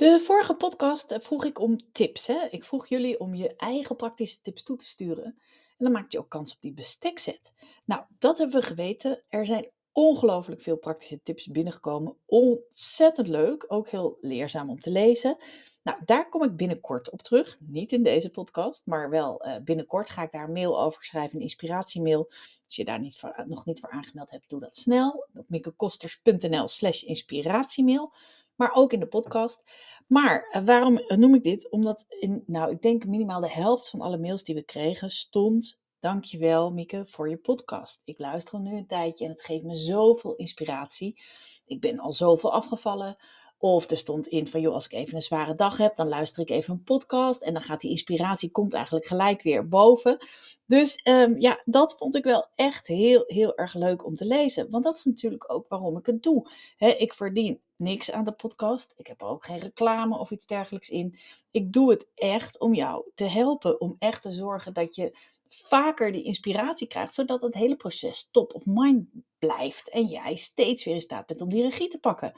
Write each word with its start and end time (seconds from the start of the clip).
De 0.00 0.20
vorige 0.24 0.54
podcast 0.54 1.10
eh, 1.10 1.20
vroeg 1.20 1.44
ik 1.44 1.58
om 1.58 1.92
tips. 1.92 2.26
Hè? 2.26 2.46
Ik 2.50 2.64
vroeg 2.64 2.86
jullie 2.86 3.20
om 3.20 3.34
je 3.34 3.56
eigen 3.56 3.96
praktische 3.96 4.40
tips 4.42 4.62
toe 4.62 4.76
te 4.76 4.84
sturen. 4.84 5.24
En 5.24 5.34
dan 5.78 5.92
maakt 5.92 6.12
je 6.12 6.18
ook 6.18 6.28
kans 6.28 6.54
op 6.54 6.60
die 6.60 6.72
bestekset. 6.72 7.54
Nou, 7.84 8.02
dat 8.18 8.38
hebben 8.38 8.60
we 8.60 8.66
geweten. 8.66 9.22
Er 9.28 9.46
zijn 9.46 9.70
ongelooflijk 9.92 10.60
veel 10.60 10.76
praktische 10.76 11.22
tips 11.22 11.46
binnengekomen. 11.46 12.16
Ontzettend 12.26 13.28
leuk, 13.28 13.64
ook 13.68 13.88
heel 13.88 14.18
leerzaam 14.20 14.70
om 14.70 14.78
te 14.78 14.90
lezen. 14.90 15.36
Nou, 15.82 15.98
daar 16.04 16.28
kom 16.28 16.42
ik 16.42 16.56
binnenkort 16.56 17.10
op 17.10 17.22
terug. 17.22 17.58
Niet 17.60 17.92
in 17.92 18.02
deze 18.02 18.30
podcast, 18.30 18.86
maar 18.86 19.10
wel 19.10 19.46
uh, 19.46 19.56
binnenkort 19.64 20.10
ga 20.10 20.22
ik 20.22 20.30
daar 20.30 20.44
een 20.44 20.52
mail 20.52 20.82
over 20.82 21.04
schrijven, 21.04 21.36
een 21.36 21.42
inspiratiemail. 21.42 22.30
Als 22.64 22.76
je 22.76 22.84
daar 22.84 23.00
niet 23.00 23.16
voor, 23.16 23.42
nog 23.46 23.64
niet 23.64 23.80
voor 23.80 23.90
aangemeld 23.90 24.30
hebt, 24.30 24.50
doe 24.50 24.60
dat 24.60 24.76
snel. 24.76 25.28
Op 25.34 25.48
mikkekosters.nl 25.48 26.68
slash 26.68 27.02
inspiratiemail 27.02 28.12
maar 28.60 28.74
ook 28.74 28.92
in 28.92 29.00
de 29.00 29.06
podcast. 29.06 29.62
Maar 30.06 30.48
eh, 30.50 30.64
waarom 30.64 31.00
noem 31.06 31.34
ik 31.34 31.42
dit? 31.42 31.70
Omdat, 31.70 32.06
in, 32.08 32.42
nou, 32.46 32.70
ik 32.70 32.82
denk 32.82 33.06
minimaal 33.06 33.40
de 33.40 33.50
helft 33.50 33.90
van 33.90 34.00
alle 34.00 34.18
mails 34.18 34.44
die 34.44 34.54
we 34.54 34.62
kregen 34.62 35.10
stond. 35.10 35.78
Dankjewel, 35.98 36.70
Mieke, 36.70 37.02
voor 37.06 37.28
je 37.28 37.36
podcast. 37.36 38.02
Ik 38.04 38.18
luister 38.18 38.54
al 38.54 38.60
nu 38.60 38.76
een 38.76 38.86
tijdje 38.86 39.24
en 39.24 39.30
het 39.30 39.42
geeft 39.42 39.64
me 39.64 39.74
zoveel 39.74 40.34
inspiratie. 40.34 41.22
Ik 41.66 41.80
ben 41.80 41.98
al 41.98 42.12
zoveel 42.12 42.52
afgevallen. 42.52 43.20
Of 43.62 43.90
er 43.90 43.96
stond 43.96 44.26
in 44.26 44.46
van, 44.46 44.60
joh, 44.60 44.74
als 44.74 44.84
ik 44.84 44.92
even 44.92 45.14
een 45.14 45.22
zware 45.22 45.54
dag 45.54 45.76
heb, 45.76 45.96
dan 45.96 46.08
luister 46.08 46.42
ik 46.42 46.50
even 46.50 46.72
een 46.74 46.82
podcast. 46.82 47.42
En 47.42 47.52
dan 47.52 47.62
gaat 47.62 47.80
die 47.80 47.90
inspiratie, 47.90 48.50
komt 48.50 48.72
eigenlijk 48.72 49.06
gelijk 49.06 49.42
weer 49.42 49.68
boven. 49.68 50.18
Dus 50.66 51.00
um, 51.04 51.38
ja, 51.38 51.62
dat 51.64 51.94
vond 51.98 52.16
ik 52.16 52.24
wel 52.24 52.46
echt 52.54 52.86
heel, 52.86 53.22
heel 53.26 53.56
erg 53.56 53.74
leuk 53.74 54.04
om 54.04 54.14
te 54.14 54.26
lezen. 54.26 54.70
Want 54.70 54.84
dat 54.84 54.94
is 54.94 55.04
natuurlijk 55.04 55.52
ook 55.52 55.68
waarom 55.68 55.96
ik 55.96 56.06
het 56.06 56.22
doe. 56.22 56.50
ik 56.76 57.14
verdien 57.14 57.60
niks 57.76 58.12
aan 58.12 58.24
de 58.24 58.32
podcast. 58.32 58.94
Ik 58.96 59.06
heb 59.06 59.20
er 59.20 59.26
ook 59.26 59.44
geen 59.44 59.58
reclame 59.58 60.18
of 60.18 60.30
iets 60.30 60.46
dergelijks 60.46 60.90
in. 60.90 61.14
Ik 61.50 61.72
doe 61.72 61.90
het 61.90 62.06
echt 62.14 62.58
om 62.58 62.74
jou 62.74 63.04
te 63.14 63.24
helpen. 63.24 63.80
Om 63.80 63.96
echt 63.98 64.22
te 64.22 64.32
zorgen 64.32 64.72
dat 64.74 64.94
je 64.94 65.16
vaker 65.48 66.12
die 66.12 66.22
inspiratie 66.22 66.86
krijgt, 66.86 67.14
zodat 67.14 67.42
het 67.42 67.54
hele 67.54 67.76
proces 67.76 68.28
top 68.30 68.54
of 68.54 68.66
mind 68.66 69.06
blijft 69.40 69.90
en 69.90 70.04
jij 70.04 70.36
steeds 70.36 70.84
weer 70.84 70.94
in 70.94 71.00
staat 71.00 71.26
bent 71.26 71.40
om 71.40 71.48
die 71.48 71.62
regie 71.62 71.88
te 71.88 71.98
pakken. 71.98 72.32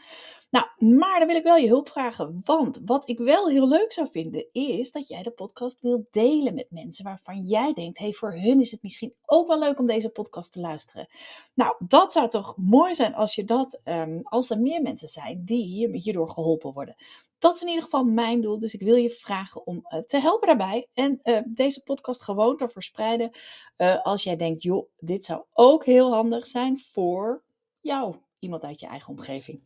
Nou, 0.51 0.95
maar 0.97 1.19
dan 1.19 1.29
wil 1.29 1.37
ik 1.37 1.43
wel 1.43 1.57
je 1.57 1.69
hulp 1.69 1.89
vragen, 1.89 2.41
want 2.45 2.81
wat 2.85 3.09
ik 3.09 3.19
wel 3.19 3.49
heel 3.49 3.69
leuk 3.69 3.93
zou 3.93 4.09
vinden 4.11 4.47
is 4.53 4.93
dat 4.93 5.09
jij 5.09 5.23
de 5.23 5.31
podcast 5.31 5.81
wilt 5.81 6.13
delen 6.13 6.55
met 6.55 6.67
mensen 6.71 7.05
waarvan 7.05 7.41
jij 7.41 7.73
denkt, 7.73 7.99
hey, 7.99 8.13
voor 8.13 8.33
hun 8.35 8.61
is 8.61 8.71
het 8.71 8.83
misschien 8.83 9.15
ook 9.27 9.47
wel 9.47 9.59
leuk 9.59 9.79
om 9.79 9.87
deze 9.87 10.11
podcast 10.11 10.53
te 10.53 10.61
luisteren. 10.61 11.09
Nou, 11.55 11.75
dat 11.79 12.13
zou 12.13 12.29
toch 12.29 12.57
mooi 12.57 12.95
zijn 12.95 13.15
als 13.15 13.35
je 13.35 13.45
dat, 13.45 13.81
um, 13.85 14.21
als 14.23 14.51
er 14.51 14.61
meer 14.61 14.83
mensen 14.83 15.09
zijn 15.09 15.43
die 15.45 15.65
hier, 15.65 15.91
hierdoor 15.91 16.29
geholpen 16.29 16.73
worden. 16.73 16.97
Dat 17.43 17.55
is 17.55 17.63
in 17.63 17.69
ieder 17.69 17.83
geval 17.83 18.05
mijn 18.05 18.41
doel. 18.41 18.59
Dus 18.59 18.75
ik 18.75 18.83
wil 18.83 18.95
je 18.95 19.11
vragen 19.11 19.67
om 19.67 19.77
uh, 19.77 20.01
te 20.01 20.19
helpen 20.19 20.47
daarbij. 20.47 20.89
En 20.95 21.21
uh, 21.25 21.39
deze 21.47 21.83
podcast 21.83 22.23
gewoon 22.23 22.57
te 22.57 22.69
verspreiden. 22.69 23.31
Uh, 23.77 24.03
als 24.03 24.23
jij 24.23 24.37
denkt, 24.37 24.63
joh, 24.63 24.89
dit 24.97 25.25
zou 25.25 25.43
ook 25.53 25.85
heel 25.85 26.13
handig 26.13 26.47
zijn 26.47 26.79
voor 26.93 27.43
jou. 27.81 28.17
Iemand 28.39 28.65
uit 28.65 28.81
je 28.81 28.87
eigen 28.87 29.09
omgeving. 29.09 29.63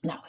Nou, 0.00 0.20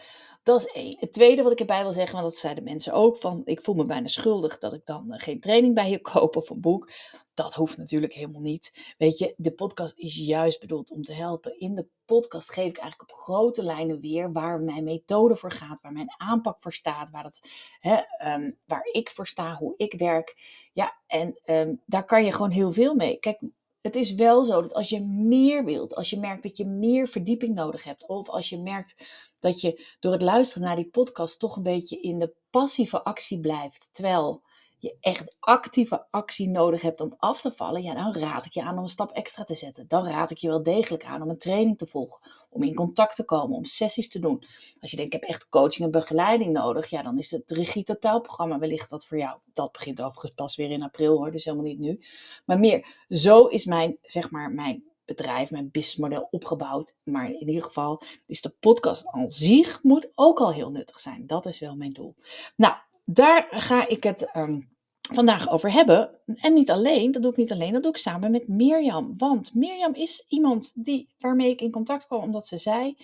dat 0.44 0.62
is 0.62 0.72
één. 0.72 0.98
Het 1.00 1.14
tweede 1.14 1.44
wat 1.44 1.52
ik 1.52 1.60
erbij 1.60 1.82
wil 1.82 1.92
zeggen, 1.92 2.16
want 2.16 2.28
dat 2.28 2.38
zeiden 2.38 2.64
mensen 2.64 2.94
ook, 2.94 3.18
van 3.18 3.42
ik 3.46 3.62
voel 3.62 3.76
me 3.76 3.86
bijna 3.86 4.08
schuldig 4.08 4.60
dat 4.60 4.74
ik 4.74 4.86
dan 4.86 5.06
uh, 5.08 5.20
geen 5.20 5.40
training 5.40 5.76
bij 5.76 5.90
je 5.90 6.02
koop 6.12 6.36
of 6.36 6.50
een 6.50 6.62
boek. 6.62 6.92
Dat 7.34 7.54
hoeft 7.54 7.78
natuurlijk 7.78 8.14
helemaal 8.14 8.42
niet. 8.42 8.94
Weet 8.98 9.18
je, 9.18 9.34
de 9.38 9.52
podcast 9.52 9.98
is 9.98 10.16
juist 10.16 10.60
bedoeld 10.60 10.92
om 10.92 11.02
te 11.02 11.14
helpen. 11.14 11.60
In 11.60 11.76
de 11.76 11.88
podcast 12.06 12.52
geef 12.52 12.70
ik 12.70 12.78
eigenlijk 12.78 13.12
op 13.12 13.18
grote 13.18 13.64
lijnen 13.64 14.00
weer 14.00 14.32
waar 14.32 14.60
mijn 14.60 14.84
methode 14.84 15.36
voor 15.36 15.52
gaat, 15.52 15.82
waar 15.82 15.92
mijn 15.92 16.14
aanpak 16.18 16.62
voor 16.62 16.74
staat, 16.74 17.10
waar, 17.10 17.24
het, 17.24 17.50
hè, 17.80 17.98
um, 18.34 18.58
waar 18.66 18.88
ik 18.92 19.10
voor 19.10 19.28
sta, 19.28 19.56
hoe 19.56 19.74
ik 19.78 19.94
werk. 19.94 20.36
Ja, 20.74 20.98
en 21.08 21.42
um, 21.46 21.82
daar 21.86 22.06
kan 22.06 22.26
je 22.26 22.32
gewoon 22.32 22.52
heel 22.52 22.72
veel 22.72 22.96
mee. 22.96 23.18
Kijk, 23.18 23.40
het 23.88 23.96
is 23.96 24.14
wel 24.14 24.44
zo 24.44 24.62
dat 24.62 24.74
als 24.74 24.90
je 24.90 25.02
meer 25.06 25.66
wilt, 25.66 25.96
als 25.96 26.10
je 26.10 26.20
merkt 26.20 26.44
dat 26.44 26.58
je 26.58 26.66
meer 26.66 27.08
verdieping 27.08 27.56
nodig 27.56 27.84
hebt, 27.84 28.08
of 28.08 28.30
als 28.30 28.50
je 28.50 28.60
merkt 28.60 28.96
dat 29.40 29.62
je 29.62 29.96
door 30.00 30.12
het 30.12 30.22
luisteren 30.22 30.68
naar 30.68 30.76
die 30.76 30.90
podcast 30.90 31.40
toch 31.40 31.56
een 31.56 31.64
beetje 31.64 32.02
in 32.02 32.20
de 32.20 32.34
passieve 32.50 33.04
actie 33.04 33.40
blijft, 33.40 33.90
terwijl 33.92 34.44
je 34.78 34.98
echt 35.00 35.36
actieve 35.40 36.08
actie 36.12 36.50
nodig 36.50 36.82
hebt 36.82 37.02
om 37.02 37.14
af 37.18 37.42
te 37.42 37.52
vallen, 37.52 37.82
ja, 37.82 37.94
dan 37.94 38.16
raad 38.16 38.46
ik 38.46 38.54
je 38.54 38.62
aan 38.62 38.78
om 38.78 38.84
een 38.84 38.90
stap 38.90 39.12
extra 39.12 39.44
te 39.44 39.56
zetten. 39.56 39.88
Dan 39.88 40.08
raad 40.08 40.32
ik 40.32 40.38
je 40.38 40.48
wel 40.48 40.64
degelijk 40.64 41.06
aan 41.06 41.22
om 41.22 41.30
een 41.30 41.38
training 41.38 41.78
te 41.78 41.88
volgen, 41.88 42.32
om 42.50 42.64
in 42.64 42.76
contact 42.76 43.16
te 43.16 43.24
komen, 43.24 43.58
om 43.58 43.66
sessies 43.66 44.10
te 44.10 44.20
doen. 44.20 44.44
Als 44.80 44.92
je 44.92 44.98
denkt, 44.98 45.14
ik 45.14 45.22
heb 45.22 45.30
echt 45.30 45.50
coaching 45.50 45.86
en 45.86 45.92
begeleiding 45.92 46.54
nodig, 46.54 46.90
ja, 46.90 47.04
dan 47.04 47.18
is 47.18 47.32
het 47.32 47.52
Regie 47.52 47.84
Totaalprogramma 47.84 48.60
wellicht 48.60 48.90
wat 48.90 49.06
voor 49.06 49.18
jou. 49.18 49.40
Dat 49.54 49.72
begint 49.72 50.02
overigens 50.02 50.34
pas 50.36 50.56
weer 50.56 50.72
in 50.72 50.84
april 50.84 51.18
hoor, 51.18 51.32
dus 51.32 51.44
helemaal 51.44 51.66
niet 51.66 51.80
nu. 51.80 52.00
Maar 52.46 52.60
meer, 52.60 53.06
zo 53.10 53.46
is 53.46 53.66
mijn, 53.66 53.98
zeg 54.02 54.32
maar, 54.32 54.52
mijn 54.52 54.84
bedrijf, 55.08 55.52
mijn 55.52 55.72
businessmodel 55.72 56.28
opgebouwd. 56.32 56.96
Maar 57.04 57.32
in 57.32 57.48
ieder 57.48 57.64
geval 57.64 58.02
is 58.26 58.42
de 58.42 58.50
podcast 58.60 59.08
aan 59.08 59.32
zich 59.32 59.84
moet 59.84 60.12
ook 60.16 60.40
al 60.40 60.54
heel 60.54 60.70
nuttig 60.70 61.00
zijn. 61.00 61.28
Dat 61.28 61.46
is 61.46 61.60
wel 61.60 61.76
mijn 61.76 61.94
doel. 61.94 62.16
Nou, 62.56 62.76
daar 63.10 63.48
ga 63.50 63.88
ik 63.88 64.04
het 64.04 64.36
um, 64.36 64.70
vandaag 65.14 65.50
over 65.50 65.72
hebben. 65.72 66.20
En 66.26 66.54
niet 66.54 66.72
alleen, 66.72 67.12
dat 67.12 67.22
doe 67.22 67.32
ik 67.32 67.38
niet 67.38 67.52
alleen, 67.52 67.74
dat 67.74 67.84
doe 67.84 67.92
ik 67.92 67.98
samen 67.98 68.32
met 68.32 68.48
Mirjam. 68.48 69.14
Want 69.18 69.54
Mirjam 69.54 69.94
is 69.94 70.26
iemand 70.28 70.72
die, 70.76 71.14
waarmee 71.18 71.50
ik 71.50 71.62
in 71.62 71.72
contact 71.72 72.06
kwam 72.06 72.22
omdat 72.22 72.48
ze 72.48 72.58
zei... 72.58 72.98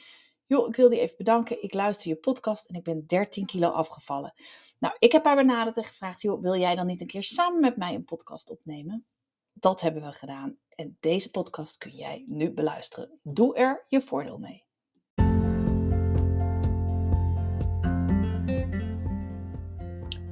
joh, 0.45 0.67
ik 0.67 0.75
wil 0.75 0.91
je 0.91 0.99
even 0.99 1.17
bedanken, 1.17 1.63
ik 1.63 1.73
luister 1.73 2.09
je 2.09 2.15
podcast 2.15 2.65
en 2.65 2.75
ik 2.75 2.83
ben 2.83 3.05
13 3.05 3.45
kilo 3.45 3.67
afgevallen. 3.67 4.33
Nou, 4.79 4.95
ik 4.99 5.11
heb 5.11 5.25
haar 5.25 5.35
benaderd 5.35 5.77
en 5.77 5.83
gevraagd, 5.83 6.21
joh, 6.21 6.41
wil 6.41 6.55
jij 6.55 6.75
dan 6.75 6.85
niet 6.85 7.01
een 7.01 7.07
keer 7.07 7.23
samen 7.23 7.59
met 7.59 7.77
mij 7.77 7.93
een 7.93 8.05
podcast 8.05 8.49
opnemen? 8.49 9.05
Dat 9.53 9.81
hebben 9.81 10.01
we 10.03 10.11
gedaan 10.11 10.57
en 10.69 10.97
deze 10.99 11.31
podcast 11.31 11.77
kun 11.77 11.91
jij 11.91 12.23
nu 12.27 12.51
beluisteren. 12.51 13.19
Doe 13.21 13.55
er 13.55 13.85
je 13.87 14.01
voordeel 14.01 14.37
mee. 14.37 14.65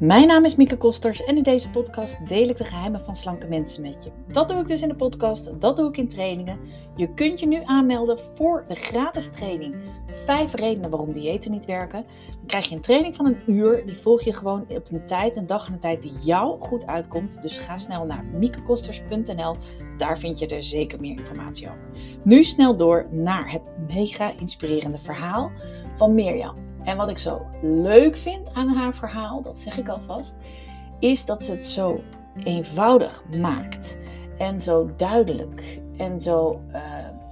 Mijn 0.02 0.28
naam 0.28 0.46
is 0.46 0.56
Mieke 0.56 0.78
Kosters 0.78 1.24
en 1.24 1.38
in 1.38 1.44
deze 1.44 1.70
podcast 1.70 2.28
deel 2.28 2.50
ik 2.50 2.58
de 2.58 2.64
geheimen 2.64 3.02
van 3.02 3.16
slanke 3.16 3.48
mensen 3.48 3.82
met 3.82 4.04
je. 4.04 4.12
Dat 4.28 4.50
doe 4.50 4.60
ik 4.60 4.68
dus 4.68 4.82
in 4.82 4.88
de 4.88 4.96
podcast, 4.96 5.62
dat 5.62 5.76
doe 5.76 5.90
ik 5.90 5.98
in 5.98 6.08
trainingen. 6.08 6.60
Je 6.96 7.14
kunt 7.14 7.40
je 7.40 7.48
nu 7.48 7.62
aanmelden 7.66 8.20
voor 8.36 8.64
de 8.68 8.76
gratis 8.76 9.32
training. 9.32 9.76
Vijf 10.12 10.54
redenen 10.54 10.90
waarom 10.90 11.12
diëten 11.12 11.52
niet 11.52 11.66
werken. 11.66 12.06
Dan 12.38 12.46
krijg 12.46 12.66
je 12.66 12.76
een 12.76 12.82
training 12.82 13.16
van 13.16 13.26
een 13.26 13.38
uur, 13.46 13.86
die 13.86 13.98
volg 13.98 14.22
je 14.22 14.34
gewoon 14.34 14.66
op 14.70 14.92
een 14.92 15.06
tijd, 15.06 15.36
een 15.36 15.48
dag 15.48 15.68
en 15.68 15.74
een 15.74 15.80
tijd 15.80 16.02
die 16.02 16.14
jou 16.24 16.62
goed 16.62 16.86
uitkomt. 16.86 17.42
Dus 17.42 17.58
ga 17.58 17.78
snel 17.78 18.06
naar 18.06 18.26
miekekosters.nl, 18.26 19.56
daar 19.98 20.20
vind 20.20 20.40
je 20.40 20.48
er 20.48 20.64
zeker 20.64 21.00
meer 21.00 21.18
informatie 21.18 21.70
over. 21.70 21.86
Nu 22.24 22.44
snel 22.44 22.78
door 22.78 23.08
naar 23.10 23.52
het 23.52 23.72
mega 23.94 24.34
inspirerende 24.40 24.98
verhaal 24.98 25.52
van 25.96 26.14
Mirjam. 26.14 26.71
En 26.84 26.98
wat 26.98 27.10
ik 27.10 27.18
zo 27.18 27.42
leuk 27.62 28.18
vind 28.18 28.54
aan 28.54 28.70
haar 28.70 28.96
verhaal, 28.96 29.42
dat 29.42 29.60
zeg 29.60 29.78
ik 29.78 29.90
alvast, 29.90 30.36
is 31.00 31.26
dat 31.26 31.44
ze 31.44 31.52
het 31.52 31.66
zo 31.66 32.02
eenvoudig 32.44 33.24
maakt. 33.40 33.98
En 34.38 34.62
zo 34.62 34.90
duidelijk. 34.96 35.82
En 35.98 36.22
zo, 36.22 36.62
uh, 36.70 36.82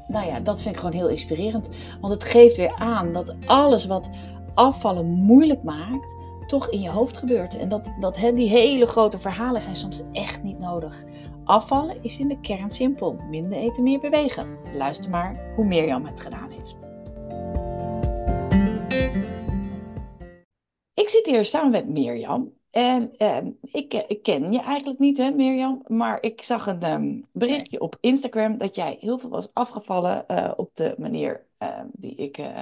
nou 0.08 0.28
ja, 0.28 0.40
dat 0.40 0.62
vind 0.62 0.76
ik 0.76 0.82
gewoon 0.82 0.96
heel 0.96 1.08
inspirerend. 1.08 1.70
Want 2.02 2.14
het 2.14 2.24
geeft 2.24 2.56
weer 2.56 2.76
aan 2.76 3.12
dat 3.12 3.36
alles 3.46 3.86
wat 3.86 4.10
afvallen 4.54 5.06
moeilijk 5.06 5.64
maakt, 5.64 6.16
toch 6.48 6.70
in 6.70 6.82
je 6.82 6.90
hoofd 6.90 7.18
gebeurt. 7.18 7.58
En 7.58 7.70
dat, 7.70 7.90
dat 8.00 8.16
die 8.16 8.50
hele 8.50 8.86
grote 8.86 9.20
verhalen 9.20 9.62
zijn 9.62 9.76
soms 9.76 10.04
echt 10.12 10.44
niet 10.44 10.60
nodig. 10.60 11.04
Afvallen 11.44 12.04
is 12.04 12.20
in 12.20 12.28
de 12.28 12.40
kern 12.40 12.72
simpel. 12.72 13.20
Minder 13.30 13.58
eten, 13.58 13.84
meer 13.84 14.00
bewegen. 14.00 14.48
Luister 14.74 15.10
maar 15.10 15.52
hoe 15.56 15.66
Mirjam 15.66 16.06
het 16.06 16.22
gedaan 16.22 16.50
heeft. 16.52 16.89
Ik 21.00 21.10
zit 21.10 21.26
hier 21.26 21.46
samen 21.46 21.72
met 21.72 21.88
Mirjam. 21.88 22.54
En 22.72 23.16
ehm, 23.18 23.52
ik, 23.62 23.94
eh, 23.94 24.02
ik, 24.08 24.24
ken 24.24 24.52
je 24.52 24.60
eigenlijk 24.60 25.00
niet, 25.00 25.18
hè, 25.18 25.32
Mirjam. 25.32 25.82
Maar 25.88 26.18
ik 26.22 26.44
zag 26.44 26.68
een 26.68 26.92
um, 26.92 27.22
berichtje 27.34 27.80
op 27.80 27.98
Instagram 28.02 28.58
dat 28.58 28.76
jij 28.76 28.98
heel 29.00 29.18
veel 29.18 29.30
was 29.30 29.50
afgevallen 29.54 30.26
uh, 30.28 30.52
op 30.56 30.70
de 30.74 30.96
manier 30.98 31.46
uh, 31.60 31.80
die 31.92 32.16
ik 32.16 32.38
uh, 32.38 32.60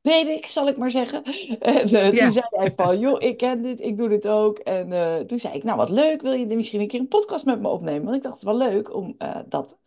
weet 0.00 0.26
ik, 0.26 0.46
zal 0.46 0.68
ik 0.68 0.76
maar 0.76 0.90
zeggen. 0.90 1.22
En 1.58 1.88
ja. 1.88 2.10
toen 2.10 2.32
zei 2.32 2.46
hij 2.50 2.72
van, 2.76 2.98
joh, 3.04 3.22
ik 3.22 3.36
ken 3.36 3.62
dit, 3.62 3.80
ik 3.80 3.96
doe 3.96 4.08
dit 4.08 4.28
ook. 4.28 4.58
En 4.58 5.26
toen 5.26 5.38
zei 5.38 5.54
ik, 5.54 5.64
nou 5.64 5.76
wat 5.76 5.90
leuk, 5.90 6.22
wil 6.22 6.32
je 6.32 6.46
misschien 6.46 6.80
een 6.80 6.88
keer 6.88 7.00
een 7.00 7.08
podcast 7.08 7.44
met 7.44 7.60
me 7.60 7.68
opnemen? 7.68 8.04
Want 8.04 8.16
ik 8.16 8.22
dacht, 8.22 8.40
het 8.40 8.44
is 8.44 8.58
wel 8.58 8.68
leuk 8.68 8.94
om 8.94 9.16
dat 9.48 9.78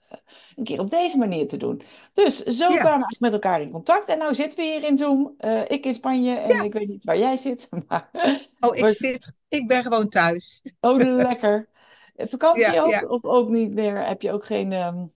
een 0.56 0.64
keer 0.64 0.80
op 0.80 0.90
deze 0.90 1.18
manier 1.18 1.48
te 1.48 1.58
doen. 1.58 1.82
Dus 2.14 2.38
zo 2.38 2.64
ja. 2.64 2.78
kwamen 2.78 2.82
we 2.82 3.06
eigenlijk 3.06 3.20
met 3.20 3.34
elkaar 3.34 3.62
in 3.62 3.72
contact. 3.72 4.10
En 4.10 4.20
nu 4.20 4.36
zitten 4.36 4.60
we 4.60 4.66
hier 4.66 4.84
in 4.84 4.98
Zoom. 4.98 5.36
Uh, 5.40 5.62
ik 5.68 5.86
in 5.86 5.94
Spanje 5.94 6.36
en 6.36 6.56
ja. 6.56 6.64
ik 6.64 6.74
weet 6.74 6.88
niet 6.88 7.04
waar 7.04 7.18
jij 7.18 7.38
zit. 7.38 7.70
Maar... 7.88 8.10
Oh, 8.60 8.76
ik, 8.76 8.94
zit, 8.94 9.32
ik 9.48 9.68
ben 9.68 9.84
gewoon 9.84 10.10
thuis. 10.10 10.62
Oh, 10.80 10.98
lekker. 10.98 11.68
Vakantie 12.16 12.72
ja, 12.72 12.82
ook? 12.82 13.10
Of 13.10 13.24
ook 13.24 13.50
niet 13.50 13.74
meer? 13.74 14.06
Heb 14.06 14.22
je 14.22 14.32
ook 14.32 14.46
geen... 14.46 14.72
Um... 14.74 15.16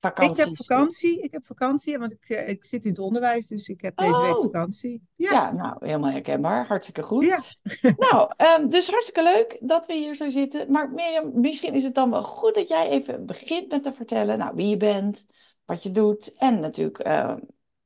vakanties. 0.00 0.44
Ik 0.44 0.48
heb 0.48 0.56
vakantie, 0.66 1.20
ik 1.20 1.32
heb 1.32 1.46
vakantie, 1.46 1.98
want 1.98 2.12
ik, 2.12 2.24
eh, 2.28 2.48
ik 2.48 2.64
zit 2.64 2.84
in 2.84 2.90
het 2.90 2.98
onderwijs, 2.98 3.46
dus 3.46 3.68
ik 3.68 3.80
heb 3.80 3.96
deze 3.96 4.20
week 4.20 4.36
Oh. 4.36 4.42
vakantie. 4.42 5.02
Ja. 5.16 5.30
Ja, 5.32 5.52
nou, 5.52 5.76
helemaal 5.86 6.10
herkenbaar. 6.10 6.66
Hartstikke 6.66 7.02
goed. 7.02 7.24
ja. 7.24 7.42
Nou, 8.10 8.32
ehm, 8.36 8.68
dus 8.68 8.88
hartstikke 8.90 9.22
leuk 9.22 9.56
dat 9.60 9.86
we 9.86 9.94
hier 9.94 10.14
zo 10.14 10.28
zitten. 10.28 10.70
Maar 10.70 10.90
Mirjam, 10.90 11.40
misschien 11.40 11.74
is 11.74 11.84
het 11.84 11.94
dan 11.94 12.10
wel 12.10 12.22
goed 12.22 12.54
dat 12.54 12.68
jij 12.68 12.88
even 12.88 13.26
begint 13.26 13.68
met 13.70 13.82
te 13.82 13.92
vertellen, 13.92 14.38
nou, 14.38 14.54
wie 14.54 14.68
je 14.68 14.76
bent, 14.76 15.26
wat 15.64 15.82
je 15.82 15.90
doet 15.90 16.32
en 16.36 16.60
natuurlijk, 16.60 16.98
ehm, 16.98 17.38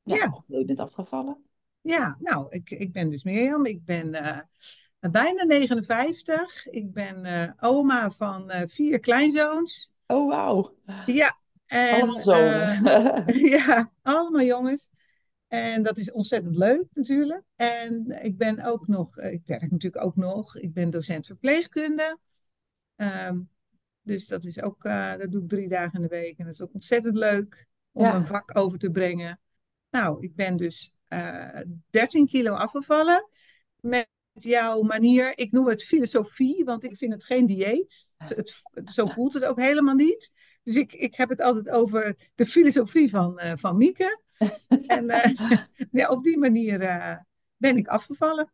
ja, 0.03 0.15
Ja. 0.15 0.43
je 0.47 0.65
bent 0.65 0.79
afgevallen. 0.79 1.43
Ja, 1.81 2.17
nou, 2.19 2.45
ik, 2.49 2.69
ik 2.69 2.91
ben 2.91 3.09
dus 3.09 3.23
Mirjam. 3.23 3.65
Ik 3.65 3.85
ben 3.85 4.13
eh, 4.13 4.39
bijna 5.11 5.43
59. 5.43 6.67
Ik 6.67 6.93
ben 6.93 7.25
eh, 7.25 7.49
oma 7.59 8.11
van 8.11 8.51
vier 8.67 8.99
kleinzoons. 8.99 9.91
Oh, 10.07 10.29
wauw. 10.29 10.75
Ja, 11.05 11.41
en 11.65 11.93
Allemaal 12.01 12.19
zonen. 12.21 12.85
eh, 12.85 13.35
ja, 13.59 13.91
allemaal 14.01 14.41
jongens. 14.43 14.89
En 15.47 15.83
dat 15.83 15.97
is 15.97 16.11
ontzettend 16.11 16.55
leuk 16.55 16.85
natuurlijk. 16.93 17.43
En 17.55 18.23
ik 18.23 18.37
ben 18.37 18.63
ook 18.63 18.87
nog, 18.87 19.17
eh, 19.17 19.31
ik 19.31 19.41
werk 19.45 19.71
natuurlijk 19.71 20.05
ook 20.05 20.15
nog. 20.15 20.57
Ik 20.57 20.73
ben 20.73 20.89
docent 20.89 21.25
verpleegkunde. 21.25 22.17
Ehm, 22.95 23.39
dus 24.01 24.27
dat 24.27 24.43
is 24.43 24.61
ook, 24.61 24.83
eh, 24.83 25.17
dat 25.17 25.31
doe 25.31 25.41
ik 25.41 25.49
drie 25.49 25.67
dagen 25.67 25.93
in 25.95 26.01
de 26.01 26.07
week. 26.07 26.37
En 26.37 26.45
dat 26.45 26.53
is 26.53 26.61
ook 26.61 26.73
ontzettend 26.73 27.15
leuk 27.15 27.67
om 27.91 28.03
Ja. 28.05 28.15
een 28.15 28.27
vak 28.27 28.57
over 28.57 28.79
te 28.79 28.89
brengen. 28.91 29.39
Nou, 29.89 30.23
ik 30.23 30.35
ben 30.35 30.57
dus 30.57 30.93
eh 31.07 31.59
13 31.89 32.27
kilo 32.27 32.53
afgevallen. 32.53 33.29
Met 33.79 34.07
jouw 34.33 34.81
manier, 34.81 35.37
ik 35.37 35.51
noem 35.51 35.67
het 35.67 35.83
filosofie, 35.83 36.63
want 36.63 36.83
ik 36.83 36.97
vind 36.97 37.13
het 37.13 37.25
geen 37.25 37.45
dieet. 37.45 38.07
Het, 38.17 38.29
het- 38.29 38.93
zo 38.93 39.05
voelt 39.05 39.33
het 39.33 39.45
ook 39.45 39.59
helemaal 39.59 39.95
niet. 39.95 40.31
Dus 40.63 40.75
ik, 40.75 40.93
ik 40.93 41.15
heb 41.15 41.29
het 41.29 41.41
altijd 41.41 41.69
over 41.69 42.29
de 42.35 42.45
filosofie 42.45 43.09
van, 43.09 43.39
eh, 43.39 43.51
van 43.55 43.77
Mieke. 43.77 44.21
En 44.87 45.09
eh, 45.09 45.57
ja, 45.91 46.09
op 46.09 46.23
die 46.23 46.37
manier 46.37 46.81
eh, 46.81 47.17
ben 47.57 47.77
ik 47.77 47.87
afgevallen. 47.87 48.51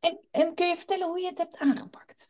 En, 0.00 0.20
en 0.30 0.54
kun 0.54 0.66
je 0.66 0.76
vertellen 0.76 1.06
hoe 1.06 1.20
je 1.20 1.26
het 1.26 1.38
hebt 1.38 1.56
aangepakt? 1.56 2.28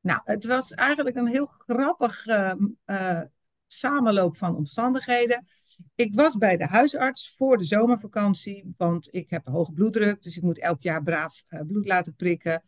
Nou, 0.00 0.20
het 0.24 0.44
was 0.44 0.72
eigenlijk 0.72 1.16
een 1.16 1.26
heel 1.26 1.46
grappig 1.46 2.26
eh, 2.26 2.52
eh, 2.84 3.20
samenloop 3.66 4.36
van 4.36 4.56
omstandigheden. 4.56 5.46
Ik 5.94 6.14
was 6.14 6.36
bij 6.36 6.56
de 6.56 6.66
huisarts 6.66 7.34
voor 7.36 7.56
de 7.58 7.64
zomervakantie, 7.64 8.74
want 8.76 9.14
ik 9.14 9.30
heb 9.30 9.46
hoge 9.46 9.72
bloeddruk, 9.72 10.22
dus 10.22 10.36
ik 10.36 10.42
moet 10.42 10.58
elk 10.58 10.82
jaar 10.82 11.02
braaf 11.02 11.42
bloed 11.66 11.86
laten 11.86 12.14
prikken. 12.14 12.62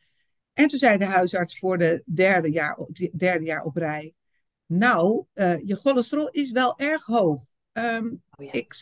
En 0.52 0.69
toen 0.69 0.79
zei 0.79 0.99
de 0.99 1.05
huisarts 1.05 1.58
voor 1.58 1.79
de 1.79 2.02
derde 2.06 2.50
jaar, 2.50 2.79
derde 3.17 3.44
jaar 3.44 3.62
op 3.62 3.76
rij, 3.76 4.14
nou, 4.68 5.24
eh, 5.32 5.58
je 5.66 5.76
cholesterol 5.76 6.28
is 6.28 6.50
wel 6.50 6.78
erg 6.78 7.04
hoog. 7.04 7.42
Ehm, 7.72 8.06
Oh 8.06 8.44
ja. 8.44 8.52
ik 8.52 8.74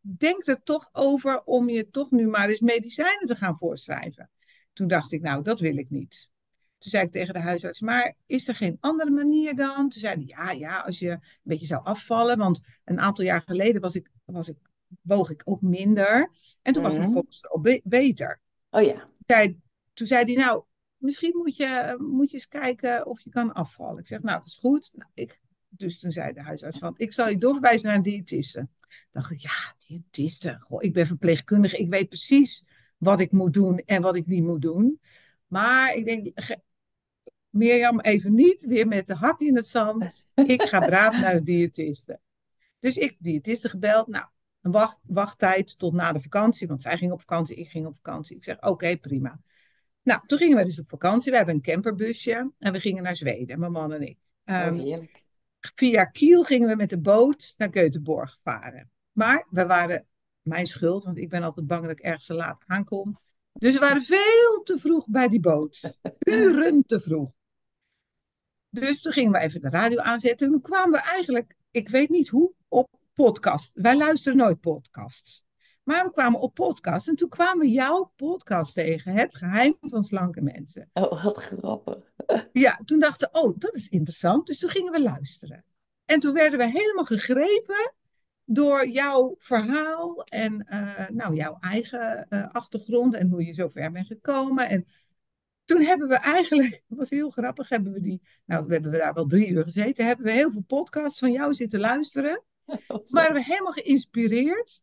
denk 0.00 0.46
er 0.46 0.62
toch 0.62 0.88
over 0.92 1.42
om 1.44 1.68
je 1.68 1.90
toch 1.90 2.10
nu 2.10 2.26
maar 2.28 2.48
eens 2.48 2.60
medicijnen 2.60 3.26
te 3.26 3.36
gaan 3.36 3.58
voorschrijven. 3.58 4.30
Toen 4.72 4.88
dacht 4.88 5.12
ik, 5.12 5.22
nou, 5.22 5.42
dat 5.42 5.60
wil 5.60 5.76
ik 5.76 5.90
niet. 5.90 6.30
Toen 6.78 6.90
zei 6.90 7.04
ik 7.06 7.12
tegen 7.12 7.34
de 7.34 7.40
huisarts, 7.40 7.80
maar 7.80 8.14
is 8.26 8.48
er 8.48 8.54
geen 8.54 8.76
andere 8.80 9.10
manier 9.10 9.54
dan? 9.56 9.88
Toen 9.88 10.00
zei 10.00 10.14
hij, 10.14 10.24
ja, 10.26 10.50
ja, 10.50 10.78
als 10.80 10.98
je 10.98 11.10
een 11.10 11.20
beetje 11.42 11.66
zou 11.66 11.84
afvallen, 11.84 12.38
want 12.38 12.60
een 12.84 13.00
aantal 13.00 13.24
jaar 13.24 13.42
geleden 13.46 13.80
was 13.80 13.94
ik, 13.94 14.10
was 14.24 14.48
ik, 14.48 14.56
woog 15.02 15.30
ik 15.30 15.42
ook 15.44 15.60
minder. 15.60 16.30
En 16.62 16.72
toen 16.72 16.82
was 16.82 16.96
mijn 16.96 17.08
Mhm. 17.08 17.18
cholesterol 17.18 17.60
be- 17.60 17.80
beter. 17.84 18.40
Oh 18.70 18.82
ja. 18.82 19.08
Zei, 19.26 19.60
toen 19.92 20.06
zei 20.06 20.24
hij, 20.24 20.34
nou, 20.44 20.64
misschien 21.02 21.36
moet 21.36 21.56
je, 21.56 21.96
moet 21.98 22.30
je 22.30 22.36
eens 22.36 22.48
kijken 22.48 23.06
of 23.06 23.20
je 23.20 23.30
kan 23.30 23.52
afvallen. 23.52 23.98
Ik 23.98 24.06
zeg, 24.06 24.22
nou, 24.22 24.38
dat 24.38 24.46
is 24.46 24.56
goed. 24.56 24.90
Nou, 24.94 25.10
ik, 25.14 25.40
dus 25.68 25.98
toen 25.98 26.12
zei 26.12 26.32
de 26.32 26.42
huisarts 26.42 26.78
van, 26.78 26.94
ik 26.96 27.12
zal 27.12 27.28
je 27.28 27.38
doorverwijzen 27.38 27.86
naar 27.88 27.96
een 27.96 28.02
diëtiste. 28.02 28.68
dacht 29.10 29.30
ik, 29.30 29.38
ja, 29.38 29.74
diëtiste. 29.86 30.56
Goh, 30.60 30.82
ik 30.82 30.92
ben 30.92 31.06
verpleegkundige. 31.06 31.76
Ik 31.76 31.90
weet 31.90 32.08
precies 32.08 32.66
wat 32.96 33.20
ik 33.20 33.32
moet 33.32 33.54
doen 33.54 33.78
en 33.78 34.02
wat 34.02 34.16
ik 34.16 34.26
niet 34.26 34.42
moet 34.42 34.62
doen. 34.62 35.00
Maar 35.46 35.94
ik 35.94 36.04
denk, 36.04 36.32
Mirjam, 37.50 38.00
even 38.00 38.34
niet 38.34 38.64
weer 38.66 38.88
met 38.88 39.06
de 39.06 39.14
hak 39.14 39.40
in 39.40 39.56
het 39.56 39.66
zand. 39.66 40.28
Ik 40.34 40.62
ga 40.62 40.78
braaf 40.78 41.20
naar 41.20 41.34
de 41.34 41.42
diëtiste. 41.42 42.20
Dus 42.78 42.96
ik 42.96 43.16
diëtiste 43.18 43.68
gebeld. 43.68 44.06
Nou, 44.06 44.26
een 44.60 44.70
wacht, 44.70 44.98
wachttijd 45.02 45.78
tot 45.78 45.92
na 45.92 46.12
de 46.12 46.20
vakantie. 46.20 46.68
Want 46.68 46.82
zij 46.82 46.96
ging 46.96 47.12
op 47.12 47.20
vakantie, 47.20 47.56
ik 47.56 47.68
ging 47.68 47.86
op 47.86 47.94
vakantie. 47.94 48.36
Ik 48.36 48.44
zeg, 48.44 48.62
oké, 48.62 48.96
prima. 48.96 49.40
Nou, 50.02 50.20
toen 50.26 50.38
gingen 50.38 50.54
wij 50.56 50.64
dus 50.64 50.80
op 50.80 50.88
vakantie. 50.88 51.30
We 51.30 51.36
hebben 51.36 51.54
een 51.54 51.62
camperbusje 51.62 52.52
en 52.58 52.72
we 52.72 52.80
gingen 52.80 53.02
naar 53.02 53.16
Zweden, 53.16 53.58
mijn 53.58 53.72
man 53.72 53.92
en 53.92 54.02
ik. 54.02 54.18
Oh, 54.44 54.54
Ehm, 54.54 54.78
heerlijk. 54.78 55.24
via 55.74 56.04
Kiel 56.04 56.42
gingen 56.42 56.68
we 56.68 56.76
met 56.76 56.90
de 56.90 56.98
boot 57.00 57.54
naar 57.56 57.68
Göteborg 57.68 58.40
varen. 58.42 58.90
Maar 59.12 59.46
we 59.50 59.66
waren 59.66 60.06
mijn 60.42 60.66
schuld, 60.66 61.04
want 61.04 61.18
ik 61.18 61.28
ben 61.28 61.42
altijd 61.42 61.66
bang 61.66 61.82
dat 61.82 61.90
ik 61.90 62.00
ergens 62.00 62.26
te 62.26 62.34
laat 62.34 62.62
aankom. 62.66 63.20
Dus 63.52 63.72
we 63.72 63.78
waren 63.78 64.02
veel 64.02 64.62
te 64.64 64.78
vroeg 64.78 65.06
bij 65.08 65.28
die 65.28 65.40
boot. 65.40 65.98
Uren 66.18 66.82
te 66.86 67.00
vroeg. 67.00 67.30
Dus 68.68 69.02
toen 69.02 69.12
gingen 69.12 69.32
we 69.32 69.38
even 69.38 69.60
de 69.60 69.68
radio 69.68 69.98
aanzetten. 69.98 70.46
En 70.46 70.52
toen 70.52 70.62
kwamen 70.62 71.00
we 71.00 71.06
eigenlijk, 71.06 71.56
ik 71.70 71.88
weet 71.88 72.08
niet 72.08 72.28
hoe, 72.28 72.52
op 72.68 72.90
podcast. 73.14 73.70
Wij 73.74 73.96
luisteren 73.96 74.38
nooit 74.38 74.60
podcasts. 74.60 75.44
Maar 75.82 76.04
we 76.04 76.12
kwamen 76.12 76.40
op 76.40 76.54
podcast 76.54 77.08
en 77.08 77.16
toen 77.16 77.28
kwamen 77.28 77.58
we 77.58 77.72
jouw 77.72 78.12
podcast 78.16 78.74
tegen. 78.74 79.12
Het 79.12 79.36
geheim 79.36 79.76
van 79.80 80.04
slanke 80.04 80.40
mensen. 80.40 80.90
Oh, 80.92 81.24
wat 81.24 81.36
grappig. 81.36 82.10
Ja, 82.52 82.80
toen 82.84 83.00
dachten 83.00 83.28
we, 83.32 83.40
oh, 83.40 83.58
dat 83.58 83.74
is 83.74 83.88
interessant. 83.88 84.46
Dus 84.46 84.58
toen 84.58 84.70
gingen 84.70 84.92
we 84.92 85.02
luisteren. 85.02 85.64
En 86.04 86.20
toen 86.20 86.34
werden 86.34 86.58
we 86.58 86.70
helemaal 86.70 87.04
gegrepen 87.04 87.94
door 88.44 88.88
jouw 88.88 89.36
verhaal 89.38 90.24
en 90.24 90.66
eh, 90.66 91.08
nou, 91.08 91.34
jouw 91.34 91.56
eigen 91.60 92.26
eh, 92.28 92.48
achtergrond 92.48 93.14
en 93.14 93.28
hoe 93.28 93.46
je 93.46 93.52
zo 93.52 93.68
ver 93.68 93.92
bent 93.92 94.06
gekomen. 94.06 94.68
En 94.68 94.86
toen 95.64 95.80
hebben 95.80 96.08
we 96.08 96.14
eigenlijk, 96.14 96.82
dat 96.88 96.98
was 96.98 97.10
heel 97.10 97.30
grappig, 97.30 97.68
hebben 97.68 97.92
we 97.92 98.00
die, 98.00 98.22
nou, 98.44 98.66
we 98.66 98.72
hebben 98.72 98.90
we 98.90 98.98
daar 98.98 99.14
wel 99.14 99.26
drie 99.26 99.48
uur 99.48 99.64
gezeten, 99.64 100.06
hebben 100.06 100.24
we 100.24 100.32
heel 100.32 100.50
veel 100.50 100.64
podcasts 100.66 101.18
van 101.18 101.32
jou 101.32 101.54
zitten 101.54 101.80
luisteren. 101.80 102.42
waren 103.08 103.34
we 103.34 103.44
helemaal 103.44 103.72
geïnspireerd. 103.72 104.82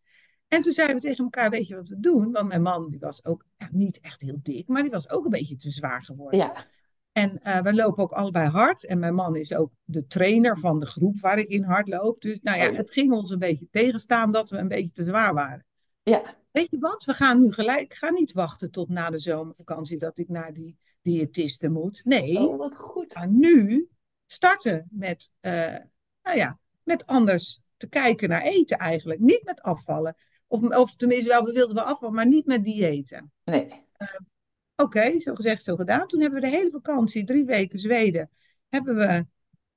En 0.50 0.62
toen 0.62 0.72
zeiden 0.74 0.96
we 0.96 1.02
tegen 1.02 1.24
elkaar, 1.24 1.50
weet 1.50 1.68
je 1.68 1.76
wat 1.76 1.88
we 1.88 2.00
doen? 2.00 2.32
Want 2.32 2.48
mijn 2.48 2.62
man, 2.62 2.90
die 2.90 3.00
was 3.00 3.26
ook 3.26 3.46
niet 3.72 4.00
echt 4.00 4.22
heel 4.22 4.40
dik, 4.44 4.68
maar 4.68 4.82
die 4.82 4.92
was 4.92 5.10
ook 5.10 5.24
een 5.26 5.32
beetje 5.32 5.56
te 5.56 5.70
zwaar 5.72 6.04
geworden. 6.04 6.40
Ja, 6.40 6.66
En 7.12 7.42
eh 7.44 7.62
we 7.62 7.74
lopen 7.74 8.04
ook 8.04 8.12
allebei 8.12 8.50
hard. 8.50 8.86
En 8.86 9.00
mijn 9.00 9.16
man 9.16 9.36
is 9.36 9.54
ook 9.54 9.72
de 9.84 10.06
trainer 10.08 10.58
van 10.58 10.80
de 10.80 10.86
groep 10.86 11.20
waar 11.20 11.38
ik 11.40 11.48
in 11.48 11.64
hard 11.64 11.88
loop. 11.88 12.22
Dus 12.22 12.40
nou 12.42 12.58
ja, 12.58 12.70
Oh 12.70 12.76
het 12.76 12.92
ging 12.92 13.12
ons 13.12 13.32
een 13.32 13.40
beetje 13.40 13.68
tegenstaan 13.72 14.32
dat 14.32 14.50
we 14.50 14.58
een 14.58 14.68
beetje 14.68 14.92
te 14.92 15.04
zwaar 15.04 15.34
waren. 15.34 15.66
ja. 16.04 16.38
Weet 16.52 16.72
je 16.72 16.78
wat? 16.80 17.04
We 17.04 17.14
gaan 17.14 17.42
nu 17.42 17.52
gelijk. 17.52 17.82
Ik 17.82 17.94
ga 17.94 18.10
niet 18.10 18.32
wachten 18.32 18.72
tot 18.72 18.90
na 18.90 19.10
de 19.10 19.20
zomervakantie 19.20 19.98
dat 19.98 20.18
ik 20.18 20.30
naar 20.30 20.54
die 20.54 20.78
diëtiste 21.02 21.70
moet. 21.70 22.02
Nee, 22.04 22.38
Oh, 22.38 22.58
wat 22.58 22.76
goed. 22.76 23.16
nu 23.28 23.90
starten 24.26 24.88
met, 24.92 25.32
eh, 25.40 25.76
nou 26.24 26.38
ja, 26.38 26.60
met 26.84 27.06
anders 27.06 27.62
te 27.78 27.88
kijken 27.88 28.30
naar 28.30 28.42
eten 28.42 28.78
eigenlijk. 28.78 29.20
Niet 29.20 29.42
met 29.44 29.62
afvallen. 29.62 30.16
Of, 30.52 30.62
of 30.62 30.96
tenminste, 30.96 31.30
wel, 31.30 31.44
we 31.44 31.52
wilden 31.52 31.76
wel 31.76 31.84
afvallen, 31.84 32.16
maar 32.16 32.28
niet 32.28 32.46
met 32.46 32.64
diëten. 32.64 33.32
Nee. 33.44 33.68
Oké, 34.76 35.20
zo 35.20 35.36
gezegd, 35.36 35.64
zo 35.64 35.76
gedaan. 35.76 36.08
Toen 36.08 36.22
hebben 36.22 36.42
we 36.42 36.50
de 36.50 36.56
hele 36.56 36.72
vakantie, 36.72 37.24
drie 37.24 37.46
weken 37.46 37.80
Zweden, 37.80 38.30
hebben 38.70 38.96
we 38.96 39.26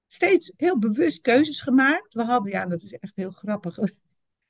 steeds 0.06 0.52
heel 0.56 0.78
bewust 0.78 1.20
keuzes 1.20 1.60
gemaakt. 1.60 2.14
We 2.14 2.22
hadden, 2.22 2.52
ja, 2.52 2.66
dat 2.66 2.82
is 2.82 2.92
echt 2.92 3.16
heel 3.16 3.30
grappig. 3.30 3.78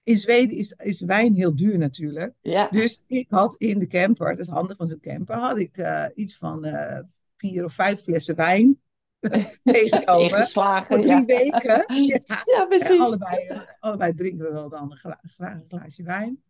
In 0.02 0.18
Zweden 0.18 0.56
is, 0.56 0.72
is 0.72 1.00
wijn 1.00 1.34
heel 1.34 1.56
duur 1.56 1.78
natuurlijk. 1.78 2.34
Ja. 2.40 2.68
Dus 2.68 3.04
ik 3.06 3.26
had 3.30 3.54
in 3.58 3.78
de 3.78 3.86
camper, 3.86 4.28
dat 4.28 4.46
is 4.46 4.52
handig 4.52 4.76
van 4.76 4.88
zo'n 4.88 5.00
camper, 5.00 5.36
had 5.36 5.58
ik 5.58 5.76
eh, 5.76 6.06
iets 6.14 6.36
van 6.36 6.64
eh, 6.64 7.00
vier 7.36 7.64
of 7.64 7.74
vijf 7.74 8.00
flessen 8.00 8.36
wijn 8.36 8.81
Ingeslagen. 9.62 10.86
Voor 10.86 11.04
drie 11.04 11.16
ja. 11.16 11.24
weken. 11.24 12.04
Ja. 12.04 12.66
Precies. 12.68 13.00
allebei, 13.00 13.46
eh, 13.46 13.60
allebei 13.80 14.14
drinken 14.14 14.44
we 14.46 14.52
wel 14.52 14.68
dan 14.68 14.96
graag 14.96 15.18
een 15.22 15.64
glaasje 15.68 16.02
wijn. 16.02 16.42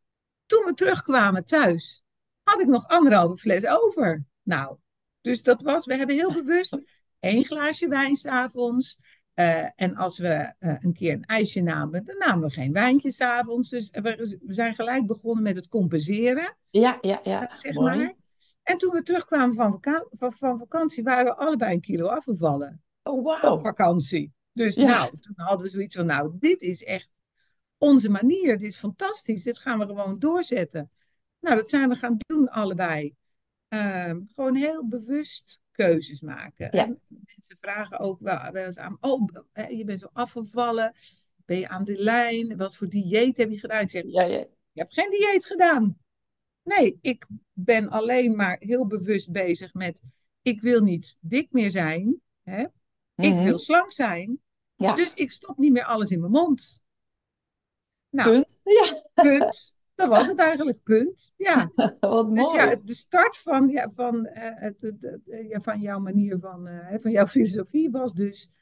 Toen 0.47 0.65
we 0.65 0.75
terugkwamen 0.75 1.47
thuis, 1.47 2.05
had 2.43 2.61
ik 2.61 2.67
nog 2.67 2.89
anderhalve 2.89 3.37
fles 3.37 3.67
over. 3.67 4.25
Nou, 4.43 4.77
dus 5.21 5.43
dat 5.43 5.63
was, 5.63 5.87
we 5.87 5.97
hebben 5.97 6.17
heel 6.17 6.33
bewust 6.43 6.79
één 7.21 7.45
glaasje 7.45 7.89
wijn 7.89 8.17
s'avonds. 8.17 9.01
Eh 9.35 9.69
en 9.75 9.97
als 9.97 10.19
we 10.19 10.55
eh, 10.59 10.75
een 10.81 10.93
keer 10.93 11.13
een 11.13 11.25
ijsje 11.25 11.61
namen, 11.61 12.05
dan 12.05 12.19
namen 12.19 12.49
we 12.49 12.55
geen 12.55 12.73
wijntje 12.73 13.13
s'avonds. 13.13 13.69
Dus 13.69 13.91
we, 13.91 14.39
we 14.43 14.55
zijn 14.55 14.75
gelijk 14.75 15.07
begonnen 15.07 15.43
met 15.43 15.57
het 15.57 15.69
compenseren, 15.69 16.57
Ja, 16.71 16.99
ja, 17.01 17.21
ja. 17.25 17.51
zeg 17.57 17.75
Mooi. 17.75 17.97
maar. 17.97 18.15
En 18.63 18.79
toen 18.79 18.93
we 18.93 19.03
terugkwamen 19.03 19.55
van, 19.55 19.71
vaka- 19.73 20.07
van, 20.11 20.33
van 20.33 20.59
vakantie, 20.59 21.03
waren 21.03 21.25
we 21.25 21.35
allebei 21.37 21.75
een 21.75 21.81
kilo 21.81 22.07
afgevallen 22.07 22.83
Oh, 23.03 23.17
op 23.19 23.25
wauw. 23.25 23.59
vakantie. 23.61 24.33
Dus 24.53 24.75
Ja. 24.75 24.87
nou, 24.87 25.19
toen 25.19 25.33
hadden 25.37 25.63
we 25.63 25.69
zoiets 25.69 25.97
van, 25.97 26.07
nou, 26.07 26.33
dit 26.39 26.61
is 26.61 26.85
echt 26.85 27.09
onze 27.79 28.11
manier. 28.11 28.59
Dit 28.59 28.69
is 28.69 28.77
fantastisch. 28.77 29.43
Dit 29.43 29.59
gaan 29.59 29.79
we 29.79 29.87
gewoon 29.87 30.19
doorzetten. 30.19 30.91
Nou, 31.41 31.57
dat 31.57 31.69
zijn 31.69 31.89
we 31.89 31.95
gaan 31.97 32.17
doen 32.27 32.49
allebei. 32.49 33.15
Ehm, 33.69 34.21
gewoon 34.35 34.55
heel 34.55 34.87
bewust 34.89 35.61
keuzes 35.71 36.21
maken. 36.21 36.69
Ja. 36.71 36.85
En 36.85 37.01
mensen 37.09 37.57
vragen 37.61 37.99
ook 37.99 38.21
wel, 38.21 38.51
wel 38.53 38.65
eens 38.67 38.79
aan, 38.79 38.97
oh, 39.01 39.29
je 39.69 39.85
bent 39.85 40.01
zo 40.01 40.09
afgevallen. 40.13 40.95
Ben 41.45 41.59
je 41.59 41.69
aan 41.69 41.85
de 41.85 41.97
lijn? 41.97 42.57
Wat 42.57 42.77
voor 42.77 42.89
dieet 42.89 43.37
heb 43.37 43.51
je 43.51 43.59
gedaan? 43.59 43.81
Ik 43.83 43.91
zeg, 43.91 44.03
Ja, 44.07 44.23
ja. 44.23 44.39
ik 44.41 44.49
heb 44.73 44.91
geen 44.93 45.11
dieet 45.11 45.47
gedaan. 45.47 45.99
Nee, 46.63 46.99
ik 47.01 47.27
ben 47.53 47.89
alleen 47.89 48.37
maar 48.37 48.57
heel 48.61 48.87
bewust 48.87 49.33
bezig 49.33 49.75
met, 49.75 50.03
ik 50.43 50.61
wil 50.61 50.81
niet 50.81 51.17
dik 51.21 51.53
meer 51.53 51.71
zijn. 51.71 52.21
Hè? 52.43 52.61
Ik 53.17 53.35
Mhm. 53.35 53.45
wil 53.45 53.59
slank 53.59 53.93
zijn. 53.93 54.41
Ja, 54.75 54.95
Dus 54.95 55.15
ik 55.15 55.33
stop 55.33 55.59
niet 55.59 55.73
meer 55.73 55.85
alles 55.85 56.11
in 56.11 56.21
mijn 56.21 56.33
mond. 56.33 56.83
Nou, 58.09 58.31
punt. 58.31 58.61
Ja, 58.63 59.03
punt. 59.23 59.75
Dat 59.95 60.09
was 60.09 60.27
het 60.27 60.39
eigenlijk, 60.39 60.83
punt. 60.83 61.33
Ja. 61.37 61.73
wat 62.01 62.35
Dus 62.35 62.53
ja, 62.53 62.77
de 62.85 62.95
start 62.95 63.37
van, 63.37 63.69
ja, 63.69 63.91
van, 63.91 64.27
eh, 64.27 64.51
het- 64.61 64.95
ja, 65.49 65.61
van 65.61 65.81
jouw 65.81 65.99
manier 65.99 66.39
van, 66.39 66.67
eh, 66.67 66.89
hè, 66.89 67.01
van 67.01 67.11
jouw 67.11 67.27
filosofie 67.27 67.91
was 67.91 68.13
dus 68.15 68.53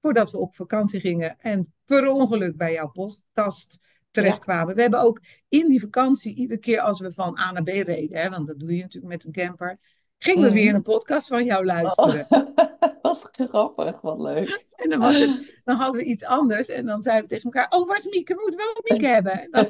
voordat 0.00 0.30
we 0.30 0.38
op 0.38 0.54
vakantie 0.56 1.00
gingen 1.00 1.38
en 1.40 1.72
per 1.84 2.08
ongeluk 2.08 2.56
bij 2.56 2.72
jouw 2.72 2.88
podcast 2.90 3.80
terechtkwamen. 4.10 4.74
We 4.74 4.80
hebben 4.80 5.00
ook 5.00 5.20
in 5.48 5.68
die 5.68 5.80
vakantie, 5.80 6.34
iedere 6.34 6.60
keer 6.60 6.80
als 6.80 7.00
we 7.00 7.12
van 7.12 7.38
A 7.38 7.52
naar 7.52 7.62
B 7.62 7.68
reden, 7.68 8.18
hè, 8.18 8.30
want 8.30 8.46
dat 8.46 8.58
doe 8.58 8.76
je 8.76 8.82
natuurlijk 8.82 9.12
met 9.12 9.24
een 9.24 9.32
camper, 9.32 9.78
gingen 10.18 10.42
we 10.42 10.48
Mhm. 10.48 10.58
weer 10.58 10.74
een 10.74 10.82
podcast 10.82 11.26
van 11.26 11.44
jou 11.44 11.64
luisteren. 11.64 12.26
Wat 13.02 13.28
grappig, 13.32 14.00
wat 14.00 14.18
leuk. 14.18 14.64
En 14.76 14.90
dan, 14.90 14.98
was 14.98 15.18
het, 15.18 15.30
dan 15.64 15.76
hadden 15.76 16.00
we 16.00 16.06
iets 16.06 16.24
anders 16.24 16.68
en 16.68 16.86
dan 16.86 17.02
zeiden 17.02 17.28
we 17.28 17.34
tegen 17.34 17.50
elkaar, 17.50 17.78
oh, 17.80 17.86
waar 17.88 17.96
is 17.96 18.04
Mieke? 18.10 18.34
We 18.34 18.40
moeten 18.40 18.58
wel 18.58 18.82
Mieke 18.82 19.06
hebben. 19.06 19.48
Dan, 19.50 19.66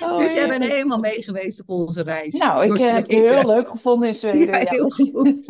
Oh, 0.10 0.18
dus 0.18 0.32
jij 0.32 0.48
bent 0.48 0.64
helemaal 0.66 0.98
mee 0.98 1.22
geweest 1.22 1.60
op 1.60 1.68
onze 1.68 2.02
reis. 2.02 2.34
Nou, 2.34 2.62
ik 2.62 2.68
Door 2.68 2.78
eh, 2.78 2.92
heb 2.92 3.02
het 3.02 3.10
heel 3.10 3.46
leuk 3.46 3.68
gevonden 3.68 4.08
in 4.08 4.14
Zweden. 4.14 4.46
Ja, 4.46 4.70
heel 4.70 4.90
goed. 4.90 5.46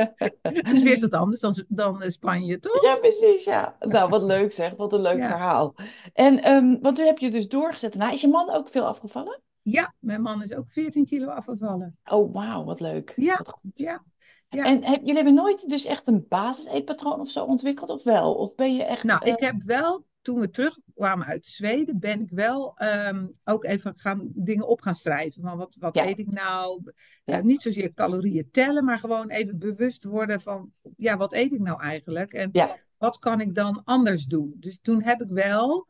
Dus 0.63 0.83
weer 0.83 0.93
is 0.93 1.01
dat 1.01 1.13
anders 1.13 1.41
dan, 1.41 1.65
dan 1.69 2.03
eh, 2.03 2.11
Spanje, 2.11 2.59
toch? 2.59 2.83
Ja, 2.85 2.97
precies, 2.97 3.45
ja. 3.45 3.77
Nou, 3.81 4.09
wat 4.09 4.23
leuk 4.23 4.53
zeg. 4.53 4.73
Wat 4.77 4.93
een 4.93 5.01
leuk 5.03 5.19
Ja. 5.19 5.29
verhaal. 5.29 5.75
En, 6.13 6.43
ehm, 6.43 6.77
want 6.81 6.97
toen 6.97 7.07
heb 7.07 7.19
je 7.19 7.31
dus 7.31 7.49
doorgezet 7.49 7.93
daarna. 7.93 8.13
Is 8.13 8.21
je 8.21 8.29
man 8.29 8.51
ook 8.55 8.69
veel 8.69 8.87
afgevallen? 8.87 9.43
Ja, 9.65 9.95
mijn 9.99 10.23
man 10.23 10.43
is 10.43 10.55
ook 10.55 10.67
14 10.69 11.07
kilo 11.07 11.29
afgevallen. 11.29 11.97
Oh, 12.11 12.33
wauw, 12.33 12.65
wat 12.65 12.81
leuk. 12.81 13.13
Ja, 13.17 13.37
Wat 13.37 13.49
goed. 13.49 13.79
ja, 13.79 14.03
ja. 14.49 14.65
En 14.65 14.85
heb, 14.85 14.99
jullie 15.01 15.15
hebben 15.15 15.35
nooit 15.35 15.69
dus 15.69 15.85
echt 15.87 16.07
een 16.07 16.27
basiseetpatroon 16.29 17.21
of 17.21 17.31
zo 17.31 17.45
ontwikkeld, 17.45 17.91
of 17.91 18.05
wel? 18.05 18.35
Of 18.35 18.55
ben 18.55 18.75
je 18.75 18.85
echt... 18.85 19.05
Nou, 19.05 19.25
eh, 19.25 19.33
ik 19.33 19.41
heb 19.41 19.63
wel, 19.63 20.05
toen 20.23 20.41
we 20.41 20.51
terugkwamen 20.51 21.27
uit 21.27 21.47
Zweden, 21.47 21.99
ben 21.99 22.21
ik 22.21 22.31
wel 22.31 22.77
ehm, 22.77 23.27
ook 23.45 23.65
even 23.65 23.93
gaan, 23.97 24.29
dingen 24.35 24.69
op 24.69 24.81
gaan 24.81 24.95
schrijven. 24.95 25.43
Van 25.43 25.57
wat, 25.57 25.77
wat 25.79 25.95
Ja. 25.95 26.07
eet 26.07 26.19
ik 26.19 26.31
nou? 26.31 26.83
Ja. 27.25 27.37
Eh, 27.37 27.43
niet 27.43 27.63
zozeer 27.63 27.93
calorieën 27.95 28.49
tellen, 28.51 28.85
maar 28.85 28.99
gewoon 28.99 29.29
even 29.29 29.59
bewust 29.59 30.05
worden 30.05 30.41
van, 30.41 30.73
ja, 30.97 31.17
wat 31.17 31.33
eet 31.33 31.53
ik 31.53 31.61
nou 31.61 31.81
eigenlijk? 31.81 32.33
En 32.33 32.51
wat 32.99 33.19
kan 33.19 33.41
ik 33.41 33.55
dan 33.55 33.81
anders 33.85 34.25
doen? 34.25 34.55
Dus 34.57 34.79
toen 34.81 35.03
heb 35.03 35.21
ik 35.23 35.29
wel, 35.31 35.87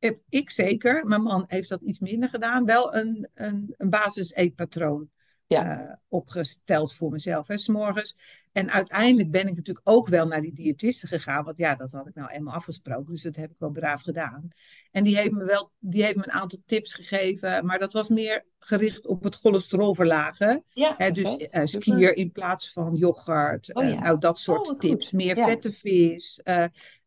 heb 0.00 0.18
ik 0.28 0.50
zeker, 0.50 1.06
mijn 1.06 1.22
man 1.22 1.44
heeft 1.46 1.68
dat 1.68 1.80
iets 1.80 1.98
minder 1.98 2.28
gedaan, 2.28 2.64
wel 2.64 2.94
een, 2.94 3.28
een, 3.34 3.74
een 3.76 3.90
basis-eetpatroon 3.90 5.08
Ja. 5.46 5.80
eh, 5.88 5.96
opgesteld 6.08 6.94
voor 6.94 7.10
mezelf, 7.10 7.46
hè, 7.46 7.56
's 7.56 7.68
morgens. 7.68 8.38
En 8.52 8.70
uiteindelijk 8.70 9.30
ben 9.30 9.46
ik 9.46 9.56
natuurlijk 9.56 9.88
ook 9.88 10.08
wel 10.08 10.26
naar 10.26 10.40
die 10.40 10.54
diëtiste 10.54 11.06
gegaan, 11.06 11.44
want 11.44 11.58
ja, 11.58 11.74
dat 11.74 11.92
had 11.92 12.06
ik 12.08 12.14
nou 12.14 12.30
eenmaal 12.30 12.54
afgesproken, 12.54 13.12
dus 13.12 13.22
dat 13.22 13.36
heb 13.36 13.50
ik 13.50 13.56
wel 13.58 13.70
braaf 13.70 14.02
gedaan. 14.02 14.48
En 14.90 15.04
die 15.04 15.16
heeft 15.16 15.30
me 15.30 15.44
wel, 15.44 15.70
die 15.78 16.02
heeft 16.04 16.16
me 16.16 16.22
een 16.24 16.32
aantal 16.32 16.58
tips 16.66 16.94
gegeven, 16.94 17.66
maar 17.66 17.78
dat 17.78 17.92
was 17.92 18.08
meer 18.08 18.44
gericht 18.58 19.06
op 19.06 19.22
het 19.24 19.34
cholesterol 19.34 19.94
verlagen. 19.94 20.64
Ja, 20.68 20.94
Hè, 20.96 21.10
dus 21.10 21.30
Super. 21.30 21.68
skier 21.68 22.16
in 22.16 22.32
plaats 22.32 22.72
van 22.72 22.94
yoghurt, 22.94 23.74
Oh 23.74 23.84
eh, 23.84 24.00
nou 24.00 24.18
dat 24.18 24.38
soort 24.38 24.66
wat 24.68 24.80
tips. 24.80 25.04
goed. 25.08 25.12
Meer 25.12 25.36
vette 25.36 25.72
vis, 25.72 26.42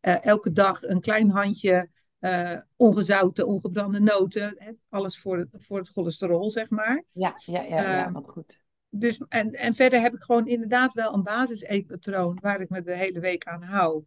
elke 0.00 0.52
dag 0.52 0.82
een 0.82 1.00
klein 1.00 1.30
handje 1.30 1.88
eh, 2.24 2.58
ongezouten, 2.76 3.46
ongebrande 3.46 4.00
noten. 4.00 4.54
Hè, 4.58 4.70
alles 4.88 5.18
voor 5.18 5.38
het, 5.38 5.48
voor 5.58 5.78
het 5.78 5.88
cholesterol, 5.88 6.50
zeg 6.50 6.70
maar. 6.70 7.04
Ja, 7.12 7.34
ja, 7.44 7.62
ja, 7.62 7.76
ja, 7.82 8.04
Ehm, 8.04 8.12
wat 8.12 8.28
goed. 8.28 8.60
Dus, 8.88 9.24
en, 9.28 9.52
en 9.52 9.74
verder 9.74 10.00
heb 10.00 10.14
ik 10.14 10.22
gewoon 10.22 10.46
inderdaad 10.46 10.92
wel 10.92 11.14
een 11.14 11.22
basis-eetpatroon 11.22 12.38
waar 12.40 12.60
ik 12.60 12.68
me 12.68 12.82
de 12.82 12.96
hele 12.96 13.20
week 13.20 13.44
aan 13.44 13.62
hou. 13.62 14.04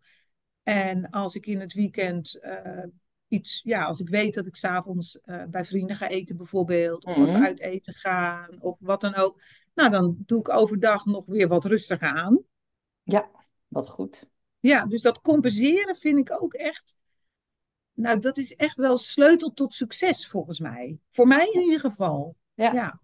En 0.64 1.10
als 1.10 1.36
ik 1.36 1.46
in 1.46 1.60
het 1.60 1.74
weekend 1.74 2.40
eh, 2.42 2.84
iets, 3.28 3.62
ja, 3.64 3.84
als 3.84 4.00
ik 4.00 4.10
weet 4.10 4.34
dat 4.34 4.46
ik 4.46 4.56
s'avonds 4.56 5.20
uh, 5.26 5.44
bij 5.50 5.66
vrienden 5.66 5.96
ga 5.96 6.08
eten 6.08 6.38
bijvoorbeeld, 6.38 7.06
of 7.06 7.16
als 7.16 7.32
we 7.32 7.38
Mhm. 7.38 7.46
uit 7.46 7.60
eten 7.60 7.94
gaan, 7.94 8.62
of 8.62 8.78
wat 8.80 9.02
dan 9.02 9.16
ook, 9.16 9.42
nou 9.74 9.90
dan 9.90 10.18
doe 10.26 10.40
ik 10.40 10.50
overdag 10.50 11.06
nog 11.06 11.26
weer 11.26 11.48
wat 11.48 11.66
rustiger 11.66 12.08
aan. 12.08 12.44
Ja, 13.04 13.30
wat 13.68 13.90
goed. 13.90 14.28
Ja, 14.60 14.86
dus 14.86 15.02
dat 15.02 15.22
compenseren 15.22 15.96
vind 15.96 16.18
ik 16.18 16.42
ook 16.42 16.54
echt, 16.54 16.96
nou 17.98 18.20
dat 18.20 18.38
is 18.38 18.56
echt 18.56 18.78
wel 18.78 18.98
sleutel 18.98 19.54
tot 19.54 19.74
succes 19.74 20.28
volgens 20.28 20.60
mij. 20.60 20.98
Voor 21.12 21.28
mij 21.28 21.50
in 21.52 21.62
ieder 21.62 21.80
geval. 21.80 22.36
Ja. 22.54 22.74
Ja. 22.74 23.00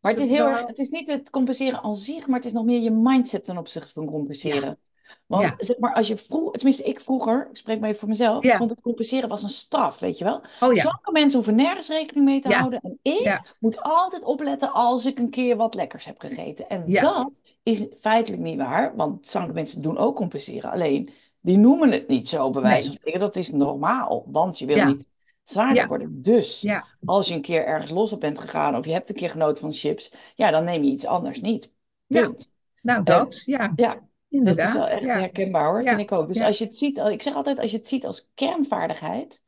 Maar 0.00 0.12
het 0.12 0.20
Dus 0.20 0.30
is 0.30 0.36
heel 0.36 0.46
erg, 0.46 0.66
het 0.66 0.78
is 0.78 0.88
niet 0.88 1.08
het 1.08 1.30
compenseren 1.30 1.82
aan 1.82 1.96
zich, 1.96 2.26
maar 2.26 2.36
het 2.36 2.46
is 2.46 2.52
nog 2.52 2.64
meer 2.64 2.80
je 2.80 2.90
mindset 2.90 3.44
ten 3.44 3.58
opzichte 3.58 3.92
van 3.92 4.06
compenseren. 4.06 4.78
Want 5.26 5.42
Ja. 5.44 5.54
zeg 5.58 5.78
maar, 5.78 5.94
als 5.94 6.08
je 6.08 6.16
vroeg, 6.16 6.52
tenminste 6.52 6.82
ik 6.82 7.00
vroeger, 7.00 7.46
ik 7.50 7.56
spreek 7.56 7.78
maar 7.80 7.88
even 7.88 8.00
voor 8.00 8.08
mezelf, 8.08 8.42
Ja. 8.44 8.56
vond 8.56 8.70
het 8.70 8.80
compenseren 8.80 9.28
was 9.28 9.42
een 9.42 9.50
straf, 9.50 9.98
weet 9.98 10.18
je 10.18 10.24
wel. 10.24 10.42
Oh 10.60 10.74
ja, 10.74 11.00
mensen 11.12 11.34
hoeven 11.36 11.54
nergens 11.54 11.88
rekening 11.88 12.26
mee 12.26 12.40
te 12.40 12.54
houden. 12.54 12.80
En 12.80 12.98
ik 13.02 13.54
moet 13.58 13.80
altijd 13.82 14.22
opletten 14.22 14.72
als 14.72 15.06
ik 15.06 15.18
een 15.18 15.30
keer 15.30 15.56
wat 15.56 15.74
lekkers 15.74 16.04
heb 16.04 16.20
gegeten. 16.20 16.68
En 16.68 16.92
dat 16.92 17.40
is 17.62 17.86
feitelijk 18.00 18.42
niet 18.42 18.56
waar, 18.58 18.96
want 18.96 19.26
slanke 19.26 19.52
mensen 19.52 19.82
doen 19.82 19.98
ook 19.98 20.16
compenseren. 20.16 20.70
Alleen, 20.70 21.10
die 21.44 21.56
noemen 21.58 21.90
het 21.92 22.08
niet 22.08 22.28
zo, 22.28 22.50
bij 22.50 22.62
wijze 22.62 22.86
van 22.86 22.96
spreken. 22.96 23.20
Dat 23.20 23.36
is 23.36 23.50
normaal, 23.50 24.24
want 24.26 24.58
je 24.58 24.66
wil 24.66 24.76
Ja. 24.76 24.86
niet 24.86 25.04
zwaarder 25.42 25.76
Ja. 25.82 25.86
worden. 25.88 26.22
Dus, 26.22 26.60
ja, 26.60 26.84
als 27.04 27.28
je 27.28 27.34
een 27.34 27.40
keer 27.42 27.64
ergens 27.66 27.90
los 27.90 28.12
op 28.12 28.20
bent 28.20 28.38
gegaan 28.38 28.76
of 28.76 28.84
je 28.84 28.92
hebt 28.92 29.08
een 29.08 29.14
keer 29.14 29.30
genoten 29.30 29.60
van 29.62 29.72
chips, 29.72 30.14
ja, 30.34 30.50
dan 30.50 30.64
neem 30.64 30.82
je 30.84 30.90
iets 30.90 31.06
anders 31.06 31.40
niet. 31.40 31.70
Ja. 32.06 32.20
Punt. 32.22 32.52
nou 32.82 33.02
dat, 33.02 33.42
ja, 33.44 33.72
Ja, 33.76 33.88
dat 33.94 34.02
is 34.02 34.38
inderdaad. 34.38 34.72
wel 34.72 34.86
echt 34.86 35.06
herkenbaar 35.06 35.66
hoor, 35.66 35.82
vind 35.82 36.00
ik 36.00 36.12
ook. 36.12 36.28
Dus 36.28 36.42
als 36.42 36.58
je 36.58 36.64
het 36.64 36.76
ziet, 36.76 36.98
ik 36.98 37.22
zeg 37.22 37.34
altijd, 37.34 37.58
als 37.58 37.70
je 37.70 37.76
het 37.76 37.88
ziet 37.88 38.06
als 38.06 38.30
kernvaardigheid, 38.34 39.40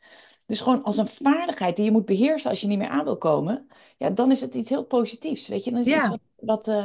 dus 0.47 0.61
gewoon 0.61 0.83
als 0.83 0.97
een 0.97 1.07
vaardigheid 1.09 1.77
die 1.77 1.85
je 1.85 1.91
moet 1.91 2.05
beheersen 2.05 2.51
als 2.51 2.61
je 2.61 2.67
niet 2.67 2.79
meer 2.79 2.89
aan 2.89 3.05
wil 3.05 3.19
komen, 3.19 3.67
ja, 3.99 4.11
dan 4.11 4.31
is 4.31 4.41
het 4.41 4.55
iets 4.55 4.71
heel 4.71 4.85
positiefs, 4.85 5.49
weet 5.49 5.65
je. 5.65 5.71
Dan 5.71 5.81
is 5.81 5.87
het 5.87 5.97
iets 5.97 6.09
wat, 6.09 6.21
wat, 6.37 6.69
eh, 6.69 6.85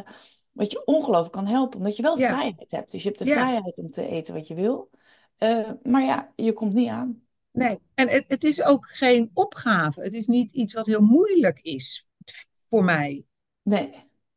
wat 0.52 0.72
je 0.72 0.86
ongelooflijk 0.86 1.32
kan 1.34 1.48
helpen, 1.48 1.78
omdat 1.78 1.96
je 1.96 2.02
wel 2.02 2.20
Ja. 2.20 2.28
vrijheid 2.28 2.72
hebt. 2.72 2.92
Dus 2.92 3.02
je 3.04 3.08
hebt 3.08 3.20
de 3.20 3.26
Ja. 3.26 3.34
vrijheid 3.34 3.78
om 3.78 3.90
te 3.90 4.08
eten 4.08 4.34
wat 4.34 4.48
je 4.48 4.56
wil. 4.56 4.90
Eh, 5.42 5.70
maar 5.84 6.04
ja, 6.04 6.32
je 6.36 6.54
komt 6.54 6.74
niet 6.74 6.90
aan. 6.90 7.22
Nee, 7.52 7.80
en 7.94 8.08
het, 8.08 8.26
het 8.28 8.44
is 8.44 8.64
ook 8.64 8.88
geen 8.92 9.32
opgave. 9.34 10.02
Het 10.02 10.14
is 10.14 10.28
niet 10.28 10.52
iets 10.52 10.74
wat 10.74 10.86
heel 10.86 11.02
moeilijk 11.02 11.60
is 11.62 12.10
voor 12.68 12.84
mij. 12.84 13.26
Nee. 13.62 13.90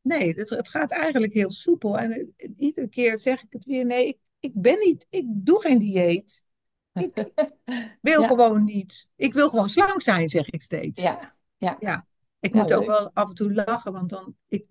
Nee, 0.03 0.35
het, 0.35 0.51
het 0.51 0.69
gaat 0.69 0.91
eigenlijk 0.91 1.33
heel 1.33 1.51
soepel. 1.51 1.99
En 1.99 2.35
iedere 2.57 2.89
keer 2.89 3.19
zeg 3.19 3.43
ik 3.43 3.53
het 3.53 3.65
weer, 3.65 3.85
nee, 3.87 4.07
ik, 4.09 4.19
ik 4.41 4.53
ben 4.55 4.79
niet, 4.79 5.07
ik 5.11 5.25
doe 5.29 5.61
geen 5.61 5.79
dieet. 5.79 6.45
Ik 6.93 7.33
wil 8.01 8.21
Ja. 8.21 8.27
gewoon 8.27 8.65
niet. 8.65 9.11
Ik 9.17 9.33
wil 9.33 9.49
gewoon 9.49 9.69
slank 9.69 10.03
zijn, 10.03 10.29
zeg 10.29 10.49
ik 10.49 10.63
steeds. 10.63 11.03
Ja, 11.03 11.33
ja. 11.59 12.07
Ik 12.41 12.55
Ja, 12.55 12.63
moet 12.63 12.73
ook 12.73 12.87
wel 12.87 13.11
af 13.13 13.29
en 13.29 13.35
toe 13.35 13.55
lachen, 13.55 13.93
want 13.93 14.11
dan, 14.11 14.37
ik, 14.49 14.67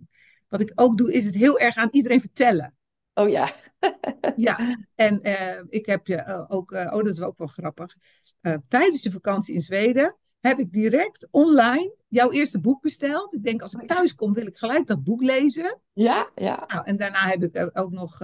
wat 0.48 0.62
ik 0.62 0.72
ook 0.76 0.98
doe, 0.98 1.14
is 1.14 1.26
het 1.26 1.36
heel 1.36 1.60
erg 1.60 1.76
aan 1.76 1.90
iedereen 1.92 2.20
vertellen. 2.22 2.76
Oh 3.14 3.30
ja. 3.30 3.50
Ja, 4.36 4.78
en 4.96 5.22
eh, 5.22 5.62
ik 5.70 5.86
heb 5.86 6.08
je 6.08 6.16
eh, 6.16 6.44
ook, 6.48 6.72
eh, 6.72 6.86
oh 6.86 7.04
dat 7.04 7.08
is 7.08 7.22
ook 7.22 7.38
wel 7.38 7.48
grappig. 7.48 7.96
Tijdens 8.68 9.02
de 9.02 9.12
vakantie 9.12 9.54
in 9.56 9.62
Zweden 9.62 10.18
heb 10.40 10.60
ik 10.60 10.72
direct 10.72 11.28
online 11.32 11.96
jouw 12.08 12.32
eerste 12.32 12.60
boek 12.60 12.82
besteld. 12.82 13.34
Ik 13.34 13.44
denk, 13.44 13.62
als 13.62 13.74
ik 13.74 13.88
thuis 13.88 14.16
kom, 14.16 14.34
wil 14.34 14.46
ik 14.48 14.58
gelijk 14.58 14.88
dat 14.88 15.04
boek 15.04 15.22
lezen. 15.22 15.80
Ja, 15.94 16.30
ja. 16.34 16.64
Nou, 16.68 16.86
en 16.86 16.98
daarna 16.98 17.28
heb 17.28 17.44
ik 17.44 17.70
ook 17.74 17.92
nog 17.92 18.18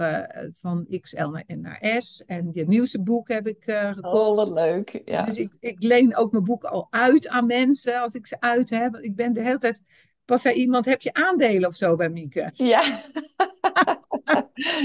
van 0.60 0.86
XL 1.00 1.26
naar, 1.26 1.44
naar 1.46 1.96
S. 1.98 2.24
En 2.24 2.50
je 2.52 2.66
nieuwste 2.66 3.02
boek 3.02 3.28
heb 3.28 3.46
ik 3.46 3.64
Oh, 3.66 3.92
gekocht. 3.92 4.36
wat 4.36 4.50
leuk. 4.50 5.02
Ja. 5.04 5.24
Dus 5.24 5.36
ik, 5.36 5.52
ik 5.60 5.82
leen 5.82 6.16
ook 6.16 6.32
mijn 6.32 6.44
boeken 6.44 6.70
al 6.70 6.86
uit 6.90 7.28
aan 7.28 7.46
mensen 7.46 8.00
als 8.00 8.14
ik 8.14 8.26
ze 8.26 8.40
uit 8.40 8.70
heb. 8.70 8.96
Ik 8.96 9.16
ben 9.16 9.32
de 9.32 9.42
hele 9.42 9.58
tijd. 9.58 9.82
Pas 10.30 10.42
zei 10.42 10.54
iemand: 10.54 10.84
heb 10.84 11.00
je 11.00 11.12
aandelen 11.12 11.68
of 11.68 11.74
zo 11.74 11.96
bij 11.96 12.08
Mieke? 12.08 12.50
Ja. 12.72 12.82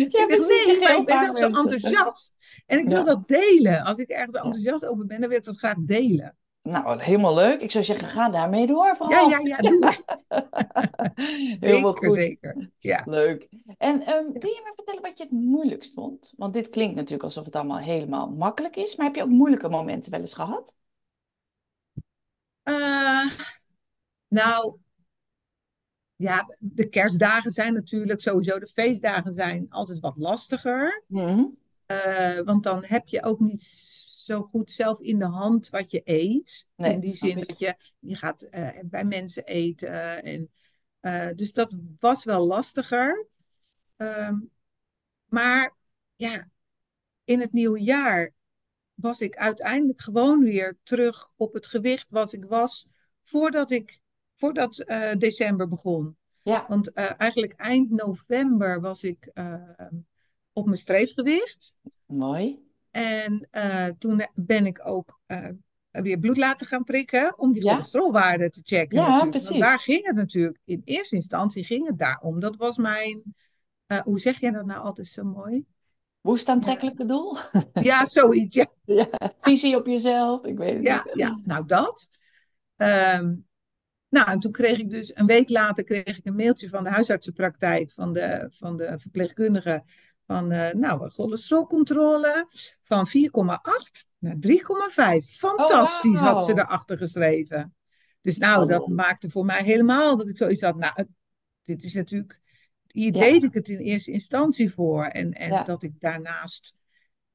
ja, 0.09 0.25
precies. 0.25 0.67
ik 0.67 1.03
ben 1.05 1.19
zelf 1.19 1.37
zo 1.37 1.45
enthousiast. 1.45 2.33
En 2.65 2.79
ik 2.79 2.87
wil 2.87 2.97
Ja. 2.97 3.03
dat 3.03 3.27
delen. 3.27 3.83
Als 3.83 3.97
ik 3.97 4.09
ergens 4.09 4.35
enthousiast 4.37 4.85
over 4.85 5.05
ben, 5.05 5.19
dan 5.19 5.29
wil 5.29 5.37
ik 5.37 5.43
dat 5.43 5.57
graag 5.57 5.75
delen. 5.79 6.37
Nou, 6.61 7.01
helemaal 7.01 7.35
leuk. 7.35 7.61
Ik 7.61 7.71
zou 7.71 7.83
zeggen, 7.83 8.07
ga 8.07 8.29
daarmee 8.29 8.67
door 8.67 8.95
vooral. 8.95 9.29
Ja, 9.29 9.39
ja, 9.39 9.57
ja, 9.61 9.69
doe. 9.69 9.95
Helemaal 11.59 11.93
Zeker, 11.93 12.07
goed. 12.09 12.15
zeker. 12.17 12.69
Ja. 12.79 13.01
Leuk. 13.05 13.47
En 13.77 14.01
ehm, 14.01 14.23
kun 14.39 14.49
je 14.49 14.61
me 14.63 14.71
vertellen 14.75 15.01
wat 15.01 15.17
je 15.17 15.23
het 15.23 15.31
moeilijkst 15.31 15.93
vond? 15.93 16.33
Want 16.37 16.53
dit 16.53 16.69
klinkt 16.69 16.95
natuurlijk 16.95 17.23
alsof 17.23 17.45
het 17.45 17.55
allemaal 17.55 17.77
helemaal 17.77 18.29
makkelijk 18.29 18.75
is. 18.75 18.95
Maar 18.95 19.05
heb 19.05 19.15
je 19.15 19.23
ook 19.23 19.29
moeilijke 19.29 19.69
momenten 19.69 20.11
wel 20.11 20.19
eens 20.19 20.33
gehad? 20.33 20.75
Eh, 22.63 23.25
nou, 24.27 24.77
ja, 26.15 26.45
de 26.59 26.89
kerstdagen 26.89 27.51
zijn 27.51 27.73
natuurlijk 27.73 28.21
sowieso, 28.21 28.59
de 28.59 28.67
feestdagen 28.67 29.31
zijn 29.31 29.65
altijd 29.69 29.99
wat 29.99 30.17
lastiger. 30.17 31.03
Mhm. 31.07 31.43
Eh, 31.85 32.39
want 32.39 32.63
dan 32.63 32.83
heb 32.85 33.07
je 33.07 33.23
ook 33.23 33.39
niet 33.39 33.63
zo 33.63 34.41
goed 34.41 34.71
zelf 34.71 34.99
in 34.99 35.19
de 35.19 35.25
hand 35.25 35.69
wat 35.69 35.91
je 35.91 36.01
eet. 36.03 36.69
Nee, 36.75 36.93
in 36.93 36.99
die 36.99 37.13
zin 37.13 37.43
dat 37.47 37.59
je, 37.59 37.75
je 37.99 38.15
gaat 38.15 38.41
eh, 38.41 38.69
bij 38.83 39.03
mensen 39.03 39.45
eten. 39.45 40.23
En, 40.23 40.51
eh, 40.99 41.29
dus 41.35 41.53
dat 41.53 41.75
was 41.99 42.23
wel 42.23 42.45
lastiger. 42.45 43.27
Ehm, 43.95 44.39
maar 45.25 45.75
ja, 46.15 46.49
in 47.23 47.39
het 47.39 47.53
nieuwe 47.53 47.81
jaar 47.81 48.33
was 48.93 49.21
ik 49.21 49.35
uiteindelijk 49.35 50.01
gewoon 50.01 50.43
weer 50.43 50.77
terug 50.83 51.31
op 51.35 51.53
het 51.53 51.67
gewicht 51.67 52.07
wat 52.09 52.33
ik 52.33 52.45
was 52.45 52.87
voordat 53.23 53.71
ik, 53.71 53.99
voordat 54.35 54.77
eh, 54.79 55.11
december 55.17 55.67
begon. 55.67 56.17
Ja, 56.41 56.65
Want 56.67 56.93
eh, 56.93 57.11
eigenlijk 57.17 57.53
eind 57.53 57.89
november 57.89 58.81
was 58.81 59.03
ik 59.03 59.29
eh, 59.33 59.53
op 60.53 60.65
mijn 60.65 60.77
streefgewicht. 60.77 61.77
mooi. 62.05 62.63
En 62.91 63.47
toen 63.99 64.25
ben 64.33 64.65
ik 64.65 64.87
ook 64.87 65.19
weer 65.91 66.19
bloed 66.19 66.37
laten 66.37 66.67
gaan 66.67 66.83
prikken 66.83 67.37
om 67.39 67.53
die 67.53 67.63
Ja, 67.63 67.71
cholesterolwaarde 67.71 68.49
te 68.49 68.61
checken 68.63 68.97
ja, 68.97 69.01
natuurlijk. 69.03 69.33
Want 69.33 69.45
precies. 69.45 69.59
daar 69.59 69.79
ging 69.79 70.05
het 70.05 70.15
natuurlijk, 70.15 70.59
in 70.65 70.81
eerste 70.85 71.15
instantie 71.15 71.63
ging 71.63 71.87
het 71.87 71.97
daarom. 71.99 72.39
Dat 72.39 72.55
was 72.55 72.77
mijn, 72.77 73.35
hoe 74.03 74.19
zeg 74.19 74.39
jij 74.39 74.51
dat 74.51 74.65
nou 74.65 74.83
altijd 74.83 75.07
zo 75.07 75.23
mooi? 75.23 75.65
Woest 76.21 76.47
Ja, 76.47 76.53
aantrekkelijke 76.53 77.05
doel? 77.05 77.37
ja 77.73 78.05
zoiets. 78.05 78.55
Ja, 78.55 78.65
Ja, 78.85 79.07
visie 79.39 79.75
op 79.75 79.85
jezelf, 79.85 80.45
ik 80.45 80.57
weet 80.57 80.73
het 80.73 80.83
ja, 80.83 81.03
niet. 81.05 81.15
ja, 81.15 81.39
nou 81.43 81.65
dat. 81.65 82.09
Ehm, 82.75 83.33
nou, 84.15 84.31
en 84.31 84.39
toen 84.39 84.51
kreeg 84.51 84.79
ik 84.79 84.89
dus 84.89 85.15
een 85.15 85.25
week 85.25 85.49
later 85.49 85.83
kreeg 85.83 86.17
ik 86.17 86.25
een 86.25 86.35
mailtje 86.35 86.69
van 86.69 86.83
de 86.83 86.89
huisartsenpraktijk, 86.89 87.91
van 87.91 88.13
de, 88.13 88.47
van 88.51 88.77
de 88.77 88.93
verpleegkundige, 88.97 89.83
van 90.25 90.51
eh, 90.51 90.73
nou, 90.73 91.09
cholesterolcontrole 91.09 92.47
van 92.81 93.07
4,8 93.07 93.13
naar 94.17 94.35
3,5. 94.47 94.67
Oh, 94.67 95.21
Fantastisch 95.21 96.19
had 96.19 96.43
ze 96.45 96.53
wauw. 96.53 96.65
erachter 96.65 96.97
geschreven. 96.97 97.75
Dus 98.21 98.37
nou, 98.37 98.67
dat 98.67 98.81
Oh, 98.81 98.87
maakte 98.87 99.29
voor 99.29 99.45
mij 99.45 99.63
helemaal 99.63 100.17
dat 100.17 100.29
ik 100.29 100.37
zoiets 100.37 100.61
had, 100.61 100.75
nou, 100.75 101.05
dit 101.63 101.83
is 101.83 101.93
natuurlijk, 101.93 102.39
hier 102.91 103.13
ja, 103.13 103.19
deed 103.19 103.43
ik 103.43 103.53
het 103.53 103.69
in 103.69 103.77
eerste 103.79 104.11
instantie 104.11 104.73
voor. 104.73 105.05
En, 105.05 105.33
en 105.33 105.51
ja, 105.51 105.63
dat 105.63 105.83
ik 105.83 105.99
daarnaast 105.99 106.77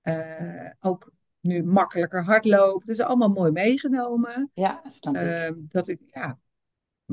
eh, 0.01 0.71
ook 0.81 1.13
nu 1.41 1.65
makkelijker 1.65 2.25
hardloop. 2.25 2.87
Dat 2.87 2.97
is 2.97 3.03
allemaal 3.05 3.29
mooi 3.29 3.51
meegenomen. 3.53 4.51
ja, 4.55 4.83
snap 4.89 5.15
ik. 5.15 5.21
Ehm, 5.21 5.55
dat 5.69 5.89
ik, 5.89 6.01
ja, 6.07 6.39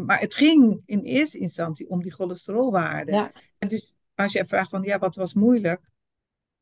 maar 0.05 0.19
het 0.19 0.35
ging 0.35 0.81
in 0.85 0.99
eerste 0.99 1.37
instantie 1.37 1.89
om 1.89 2.01
die 2.01 2.13
cholesterolwaarde. 2.13 3.11
Ja, 3.11 3.31
En 3.57 3.67
dus 3.67 3.93
als 4.15 4.33
je 4.33 4.45
vraagt 4.45 4.69
van, 4.69 4.83
ja, 4.83 4.99
wat 4.99 5.15
was 5.15 5.33
moeilijk? 5.33 5.81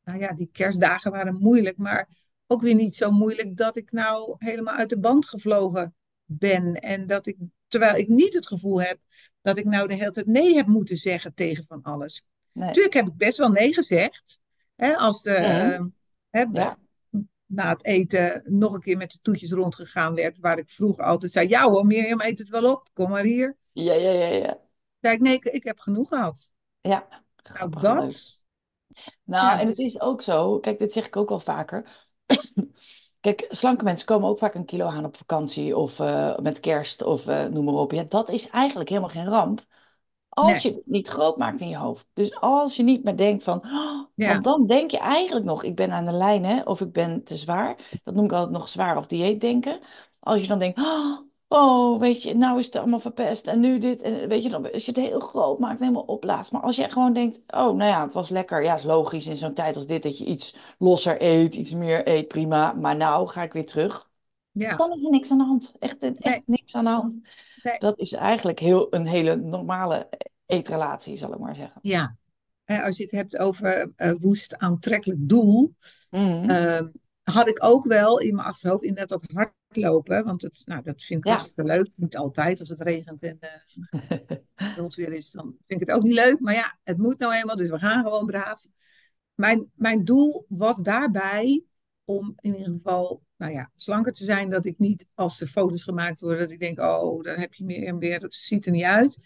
Nou 0.04 0.18
ja, 0.18 0.32
die 0.32 0.48
kerstdagen 0.52 1.10
waren 1.10 1.36
moeilijk, 1.38 1.76
maar 1.76 2.08
ook 2.46 2.60
weer 2.62 2.74
niet 2.74 2.96
zo 2.96 3.10
moeilijk 3.10 3.56
dat 3.56 3.76
ik 3.76 3.92
nou 3.92 4.34
helemaal 4.38 4.74
uit 4.74 4.90
de 4.90 4.98
band 4.98 5.26
gevlogen 5.26 5.94
ben. 6.24 6.74
En 6.74 7.06
dat 7.06 7.26
ik, 7.26 7.36
terwijl 7.68 7.96
ik 7.96 8.08
niet 8.08 8.34
het 8.34 8.46
gevoel 8.46 8.82
heb 8.82 8.98
dat 9.42 9.56
ik 9.56 9.64
nou 9.64 9.88
de 9.88 9.94
hele 9.94 10.10
tijd 10.10 10.26
nee 10.26 10.54
heb 10.54 10.66
moeten 10.66 10.96
zeggen 10.96 11.34
tegen 11.34 11.64
van 11.68 11.82
alles. 11.82 12.28
nee. 12.52 12.66
Natuurlijk 12.66 12.94
heb 12.94 13.06
ik 13.06 13.16
best 13.16 13.38
wel 13.38 13.50
nee 13.50 13.74
gezegd. 13.74 14.40
Hè, 14.76 14.96
als 14.96 15.22
de, 15.22 15.34
ehm, 15.34 15.86
hè, 16.30 16.44
Ja, 16.52 16.78
na 17.46 17.68
het 17.68 17.84
eten 17.84 18.42
nog 18.44 18.72
een 18.72 18.80
keer 18.80 18.96
met 18.96 19.10
de 19.10 19.18
toetjes 19.22 19.52
rondgegaan 19.52 20.14
werd, 20.14 20.38
waar 20.38 20.58
ik 20.58 20.70
vroeger 20.70 21.04
altijd 21.04 21.32
zei, 21.32 21.48
ja 21.48 21.68
hoor, 21.70 21.86
Mirjam, 21.86 22.20
eet 22.20 22.38
het 22.38 22.48
wel 22.48 22.72
op, 22.72 22.88
kom 22.92 23.10
maar 23.10 23.24
hier. 23.24 23.56
ja, 23.72 23.94
ja, 23.94 24.10
ja, 24.10 24.26
ja. 24.26 24.58
Zei 25.00 25.14
ik, 25.14 25.20
nee, 25.20 25.34
ik, 25.34 25.44
ik 25.44 25.64
heb 25.64 25.78
genoeg 25.78 26.08
gehad. 26.08 26.50
Ja, 26.80 27.06
Nou, 27.42 27.70
leuk. 27.70 27.82
dat, 27.82 28.40
Nou, 29.24 29.50
ja, 29.50 29.60
en 29.60 29.66
het 29.66 29.78
is 29.78 30.00
ook 30.00 30.22
zo, 30.22 30.58
kijk, 30.58 30.78
dit 30.78 30.92
zeg 30.92 31.06
ik 31.06 31.16
ook 31.16 31.30
al 31.30 31.40
vaker. 31.40 32.08
Kijk, 33.20 33.46
slanke 33.48 33.84
mensen 33.84 34.06
komen 34.06 34.28
ook 34.28 34.38
vaak 34.38 34.54
een 34.54 34.64
kilo 34.64 34.86
aan 34.86 35.04
op 35.04 35.16
vakantie 35.16 35.76
of 35.76 36.00
eh, 36.00 36.36
met 36.38 36.60
kerst 36.60 37.02
of 37.02 37.26
eh, 37.26 37.44
noem 37.44 37.64
maar 37.64 37.74
op. 37.74 37.92
Ja, 37.92 38.04
dat 38.04 38.30
is 38.30 38.48
eigenlijk 38.48 38.88
helemaal 38.88 39.10
geen 39.10 39.24
ramp 39.24 39.64
als 40.36 40.62
nee, 40.62 40.72
je 40.72 40.78
het 40.78 40.86
niet 40.86 41.08
groot 41.08 41.36
maakt 41.36 41.60
in 41.60 41.68
je 41.68 41.76
hoofd. 41.76 42.06
Dus 42.12 42.40
als 42.40 42.76
je 42.76 42.82
niet 42.82 43.04
meer 43.04 43.16
denkt 43.16 43.42
van, 43.42 43.62
"Oh," 43.64 44.04
ja, 44.14 44.32
want 44.32 44.44
dan 44.44 44.66
denk 44.66 44.90
je 44.90 44.98
eigenlijk 44.98 45.46
nog, 45.46 45.62
ik 45.62 45.76
ben 45.76 45.92
aan 45.92 46.06
de 46.06 46.12
lijn 46.12 46.44
hè, 46.44 46.62
of 46.62 46.80
ik 46.80 46.92
ben 46.92 47.24
te 47.24 47.36
zwaar. 47.36 48.00
Dat 48.04 48.14
noem 48.14 48.24
ik 48.24 48.32
altijd 48.32 48.50
nog 48.50 48.68
zwaar 48.68 48.96
of 48.96 49.06
dieet 49.06 49.40
denken. 49.40 49.80
Als 50.20 50.40
je 50.40 50.46
dan 50.46 50.58
denkt, 50.58 50.78
"Oh, 50.78 51.18
oh, 51.48 52.00
weet 52.00 52.22
je, 52.22 52.34
nou 52.34 52.58
is 52.58 52.66
het 52.66 52.76
allemaal 52.76 53.00
verpest 53.00 53.46
en 53.46 53.60
nu 53.60 53.78
dit. 53.78 54.02
En 54.02 54.28
weet 54.28 54.42
je, 54.42 54.48
dan 54.48 54.72
als 54.72 54.84
je 54.84 54.92
het 54.92 55.08
heel 55.08 55.20
groot 55.20 55.58
maakt, 55.58 55.80
helemaal 55.80 56.02
opblaast. 56.02 56.52
Maar 56.52 56.62
als 56.62 56.76
je 56.76 56.90
gewoon 56.90 57.12
denkt, 57.12 57.38
oh, 57.46 57.76
nou 57.76 57.84
ja, 57.84 58.02
het 58.02 58.12
was 58.12 58.28
lekker. 58.28 58.62
Ja, 58.62 58.74
is 58.74 58.84
logisch 58.84 59.26
in 59.26 59.36
zo'n 59.36 59.54
tijd 59.54 59.76
als 59.76 59.86
dit 59.86 60.02
dat 60.02 60.18
je 60.18 60.24
iets 60.24 60.56
losser 60.78 61.22
eet, 61.22 61.54
iets 61.54 61.74
meer 61.74 62.08
eet, 62.08 62.28
prima. 62.28 62.72
Maar 62.72 62.96
nou 62.96 63.28
ga 63.28 63.42
ik 63.42 63.52
weer 63.52 63.66
terug. 63.66 64.05
Ja, 64.58 64.76
Dan 64.76 64.92
is 64.92 65.04
er 65.04 65.10
niks 65.10 65.30
aan 65.30 65.38
de 65.38 65.44
hand. 65.44 65.72
Echt, 65.78 65.96
echt 66.02 66.24
nee, 66.24 66.42
niks 66.46 66.74
aan 66.74 66.84
de 66.84 66.90
hand. 66.90 67.14
nee, 67.62 67.78
Dat 67.78 67.98
is 67.98 68.12
eigenlijk 68.12 68.58
heel, 68.58 68.94
een 68.94 69.06
hele 69.06 69.36
normale 69.36 70.08
eetrelatie, 70.46 71.16
zal 71.16 71.32
ik 71.32 71.38
maar 71.38 71.54
zeggen. 71.56 71.78
ja. 71.82 72.16
Als 72.66 72.96
je 72.96 73.02
het 73.02 73.12
hebt 73.12 73.36
over 73.38 73.92
eh, 73.96 74.12
woest 74.18 74.58
aantrekkelijk 74.58 75.28
doel, 75.28 75.74
Mhm. 76.10 76.50
ehm, 76.50 76.88
had 77.22 77.48
ik 77.48 77.64
ook 77.64 77.86
wel 77.86 78.18
in 78.18 78.34
mijn 78.34 78.46
achterhoofd 78.46 78.82
inderdaad 78.82 79.20
dat 79.20 79.30
hardlopen, 79.32 80.24
want 80.24 80.42
het, 80.42 80.62
nou, 80.64 80.82
dat 80.82 81.02
vind 81.02 81.18
ik 81.20 81.24
Ja. 81.26 81.30
hartstikke 81.30 81.64
leuk. 81.64 81.88
Niet 81.94 82.16
altijd 82.16 82.60
als 82.60 82.68
het 82.68 82.80
regent 82.80 83.22
en 83.22 83.38
eh 83.40 83.50
weer 84.96 85.12
is, 85.12 85.30
dan 85.30 85.44
vind 85.66 85.80
ik 85.80 85.86
het 85.88 85.96
ook 85.96 86.02
niet 86.02 86.14
leuk. 86.14 86.40
Maar 86.40 86.54
ja, 86.54 86.78
het 86.82 86.98
moet 86.98 87.18
nou 87.18 87.34
eenmaal, 87.34 87.56
dus 87.56 87.68
we 87.68 87.78
gaan 87.78 88.04
gewoon 88.04 88.26
braaf. 88.26 88.66
Mijn, 89.34 89.70
mijn 89.74 90.04
doel 90.04 90.44
was 90.48 90.76
daarbij 90.76 91.64
om 92.04 92.34
in 92.40 92.56
ieder 92.56 92.72
geval, 92.72 93.22
nou 93.36 93.52
ja, 93.52 93.70
slanker 93.74 94.12
te 94.12 94.24
zijn. 94.24 94.50
Dat 94.50 94.66
ik 94.66 94.78
niet, 94.78 95.06
als 95.14 95.40
er 95.40 95.46
foto's 95.46 95.82
gemaakt 95.82 96.20
worden, 96.20 96.38
dat 96.38 96.50
ik 96.50 96.60
denk, 96.60 96.78
oh, 96.80 97.22
daar 97.22 97.38
heb 97.38 97.54
je 97.54 97.64
meer 97.64 97.86
en 97.86 97.98
weer, 97.98 98.20
dat 98.20 98.34
ziet 98.34 98.66
er 98.66 98.72
niet 98.72 98.84
uit. 98.84 99.20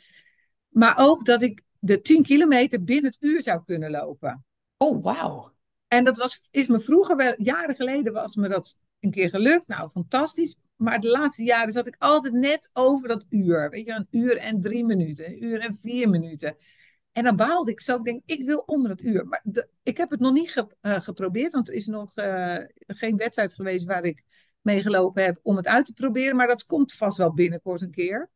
Maar 0.69 0.95
ook 0.99 1.25
dat 1.25 1.43
ik 1.43 1.63
de 1.79 2.01
10 2.01 2.23
kilometer 2.23 2.85
binnen 2.85 3.11
het 3.11 3.23
uur 3.23 3.43
zou 3.43 3.63
kunnen 3.65 3.91
lopen. 3.91 4.45
Oh, 4.77 5.03
wauw. 5.03 5.53
En 5.89 6.05
dat 6.05 6.17
was, 6.17 6.49
is 6.51 6.67
me 6.67 6.81
vroeger 6.81 7.17
wel, 7.17 7.35
jaren 7.37 7.75
geleden 7.75 8.13
was 8.13 8.37
me 8.37 8.49
dat 8.49 8.77
een 9.01 9.11
keer 9.11 9.29
gelukt. 9.29 9.69
Nou, 9.69 9.91
fantastisch. 9.91 10.57
Maar 10.77 11.01
de 11.01 11.09
laatste 11.09 11.43
jaren 11.43 11.73
zat 11.73 11.87
ik 11.87 11.97
altijd 11.99 12.33
net 12.33 12.71
over 12.73 13.09
dat 13.09 13.27
uur. 13.29 13.71
Weet 13.71 13.87
je, 13.87 13.93
een 13.93 14.07
uur 14.11 14.37
en 14.37 14.61
drie 14.61 14.85
minuten, 14.85 15.27
een 15.27 15.45
uur 15.45 15.61
en 15.61 15.77
vier 15.77 16.09
minuten. 16.09 16.57
En 17.13 17.25
dan 17.25 17.37
baalde 17.37 17.71
ik 17.71 17.81
zo. 17.81 17.97
Ik 17.97 18.05
denk, 18.05 18.23
ik 18.25 18.45
wil 18.45 18.63
onder 18.67 18.91
het 18.91 19.03
uur. 19.03 19.27
Maar 19.27 19.41
de- 19.45 19.69
ik 19.83 19.97
heb 19.97 20.11
het 20.11 20.21
nog 20.21 20.33
niet 20.33 20.53
ge- 20.53 20.77
eh, 20.81 21.01
geprobeerd. 21.01 21.53
Want 21.53 21.69
er 21.69 21.75
is 21.75 21.87
nog 21.87 22.11
eh, 22.15 22.57
geen 22.87 23.17
wedstrijd 23.17 23.55
geweest 23.55 23.85
waar 23.85 24.05
ik 24.05 24.25
mee 24.61 24.83
gelopen 24.83 25.25
heb 25.25 25.39
om 25.43 25.57
het 25.57 25.67
uit 25.67 25.87
te 25.87 25.93
proberen. 25.93 26.37
Maar 26.37 26.47
dat 26.47 26.67
komt 26.67 26.93
vast 26.93 27.17
wel 27.17 27.33
binnenkort 27.35 27.81
een 27.81 27.91
keer. 27.91 28.31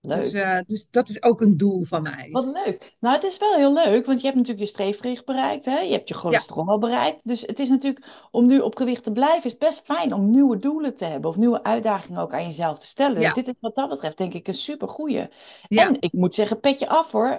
Dus, 0.00 0.32
Leuk. 0.32 0.42
eh, 0.42 0.58
dus 0.66 0.86
dat 0.90 1.08
is 1.08 1.22
ook 1.22 1.40
een 1.40 1.56
doel 1.56 1.84
van 1.84 2.02
mij. 2.02 2.28
Wat 2.30 2.44
leuk. 2.44 2.96
Nou, 3.00 3.14
het 3.14 3.24
is 3.24 3.38
wel 3.38 3.54
heel 3.54 3.72
leuk, 3.72 4.06
want 4.06 4.18
je 4.20 4.24
hebt 4.26 4.36
natuurlijk 4.38 4.66
je 4.66 4.72
streefgewicht 4.72 5.24
bereikt, 5.24 5.64
hè? 5.64 5.78
Je 5.78 5.92
hebt 5.92 6.08
je 6.08 6.14
cholesterol 6.14 6.66
al 6.68 6.78
bereikt. 6.78 7.26
Dus 7.28 7.40
het 7.40 7.58
is 7.58 7.68
natuurlijk, 7.68 8.06
om 8.30 8.46
nu 8.46 8.58
op 8.60 8.76
gewicht 8.76 9.04
te 9.04 9.12
blijven, 9.12 9.44
is 9.44 9.50
het 9.50 9.60
best 9.60 9.80
fijn 9.84 10.12
om 10.14 10.30
nieuwe 10.30 10.58
doelen 10.58 10.94
te 10.94 11.04
hebben 11.04 11.30
of 11.30 11.36
nieuwe 11.36 11.62
uitdagingen 11.62 12.20
ook 12.20 12.32
aan 12.32 12.44
jezelf 12.44 12.78
te 12.78 12.86
stellen. 12.86 13.20
Dus 13.20 13.44
dit 13.44 13.46
is 13.46 13.54
wat 13.60 13.74
dat 13.74 13.88
betreft 13.88 14.18
denk 14.18 14.34
ik 14.34 14.48
een 14.48 14.54
super 14.54 14.88
goeie. 14.88 15.28
ja, 15.68 15.86
En 15.88 15.96
ik 16.00 16.12
moet 16.12 16.34
zeggen, 16.34 16.60
petje 16.60 16.88
af 16.88 17.12
hoor. 17.12 17.38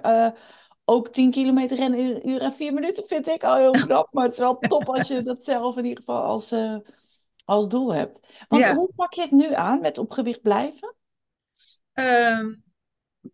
Ook 0.91 1.07
10 1.07 1.31
kilometer 1.31 1.77
rennen 1.77 1.99
in 1.99 2.05
een 2.05 2.29
uur 2.29 2.41
en 2.41 2.53
4 2.53 2.73
minuten 2.73 3.03
vind 3.07 3.27
ik 3.27 3.43
al 3.43 3.55
heel 3.55 3.71
knap. 3.85 4.07
Maar 4.11 4.23
het 4.23 4.33
is 4.33 4.39
wel 4.39 4.57
top 4.57 4.89
als 4.89 5.07
je 5.07 5.21
dat 5.21 5.43
zelf 5.43 5.77
in 5.77 5.83
ieder 5.85 6.03
geval 6.03 6.21
als, 6.21 6.51
eh, 6.51 6.77
als 7.45 7.67
doel 7.67 7.93
hebt. 7.93 8.45
Want 8.47 8.63
ja. 8.63 8.75
hoe 8.75 8.89
pak 8.95 9.13
je 9.13 9.21
het 9.21 9.31
nu 9.31 9.53
aan 9.53 9.81
met 9.81 9.97
op 9.97 10.11
gewicht 10.11 10.41
blijven? 10.41 10.95
Ehm, 11.93 12.53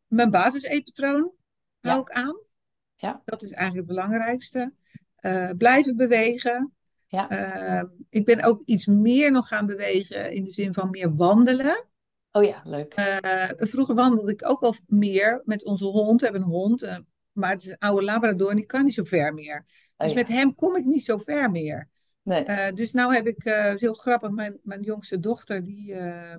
mijn 0.08 0.32
basiseetpatroon 0.32 1.32
hou 1.80 2.02
ik 2.02 2.12
aan. 2.12 2.38
ja, 2.96 3.22
Dat 3.26 3.42
is 3.42 3.52
eigenlijk 3.52 3.88
het 3.88 3.98
belangrijkste. 3.98 4.74
Eh, 5.16 5.50
blijven 5.58 5.96
bewegen. 5.96 6.74
ja. 7.08 7.30
Ehm, 7.30 7.86
ik 8.10 8.26
ben 8.26 8.44
ook 8.44 8.62
iets 8.66 8.86
meer 8.86 9.32
nog 9.32 9.48
gaan 9.48 9.66
bewegen 9.66 10.32
in 10.32 10.44
de 10.44 10.52
zin 10.52 10.74
van 10.74 10.90
meer 10.90 11.16
wandelen. 11.16 11.86
Oh 12.32 12.44
ja, 12.44 12.62
leuk. 12.64 12.94
Eh, 12.94 13.50
vroeger 13.56 13.96
wandelde 13.96 14.32
ik 14.32 14.50
ook 14.50 14.62
al 14.62 14.76
meer 14.88 15.42
met 15.46 15.66
onze 15.66 15.86
hond. 15.86 16.20
We 16.20 16.26
hebben 16.26 16.44
een 16.44 16.54
hond, 16.54 16.82
maar 17.38 17.50
het 17.52 17.64
is 17.64 17.70
een 17.70 17.78
oude 17.78 18.06
Labrador 18.06 18.50
en 18.50 18.56
die 18.56 18.66
kan 18.66 18.84
niet 18.86 18.94
zo 18.94 19.04
ver 19.04 19.34
meer. 19.34 19.66
Oh 19.98 20.06
Dus 20.06 20.14
met 20.16 20.28
hem 20.28 20.56
kom 20.56 20.76
ik 20.76 20.86
niet 20.86 21.04
zo 21.04 21.18
ver 21.18 21.52
meer. 21.52 21.90
nee. 22.24 22.44
Eh, 22.44 22.76
dus 22.76 22.92
nou 22.92 23.14
heb 23.14 23.28
ik, 23.28 23.42
het 23.44 23.74
is 23.74 23.82
heel 23.82 23.94
grappig, 23.94 24.30
mijn, 24.30 24.60
mijn 24.64 24.82
jongste 24.82 25.20
dochter, 25.20 25.64
die, 25.64 25.94
eh, 25.94 26.36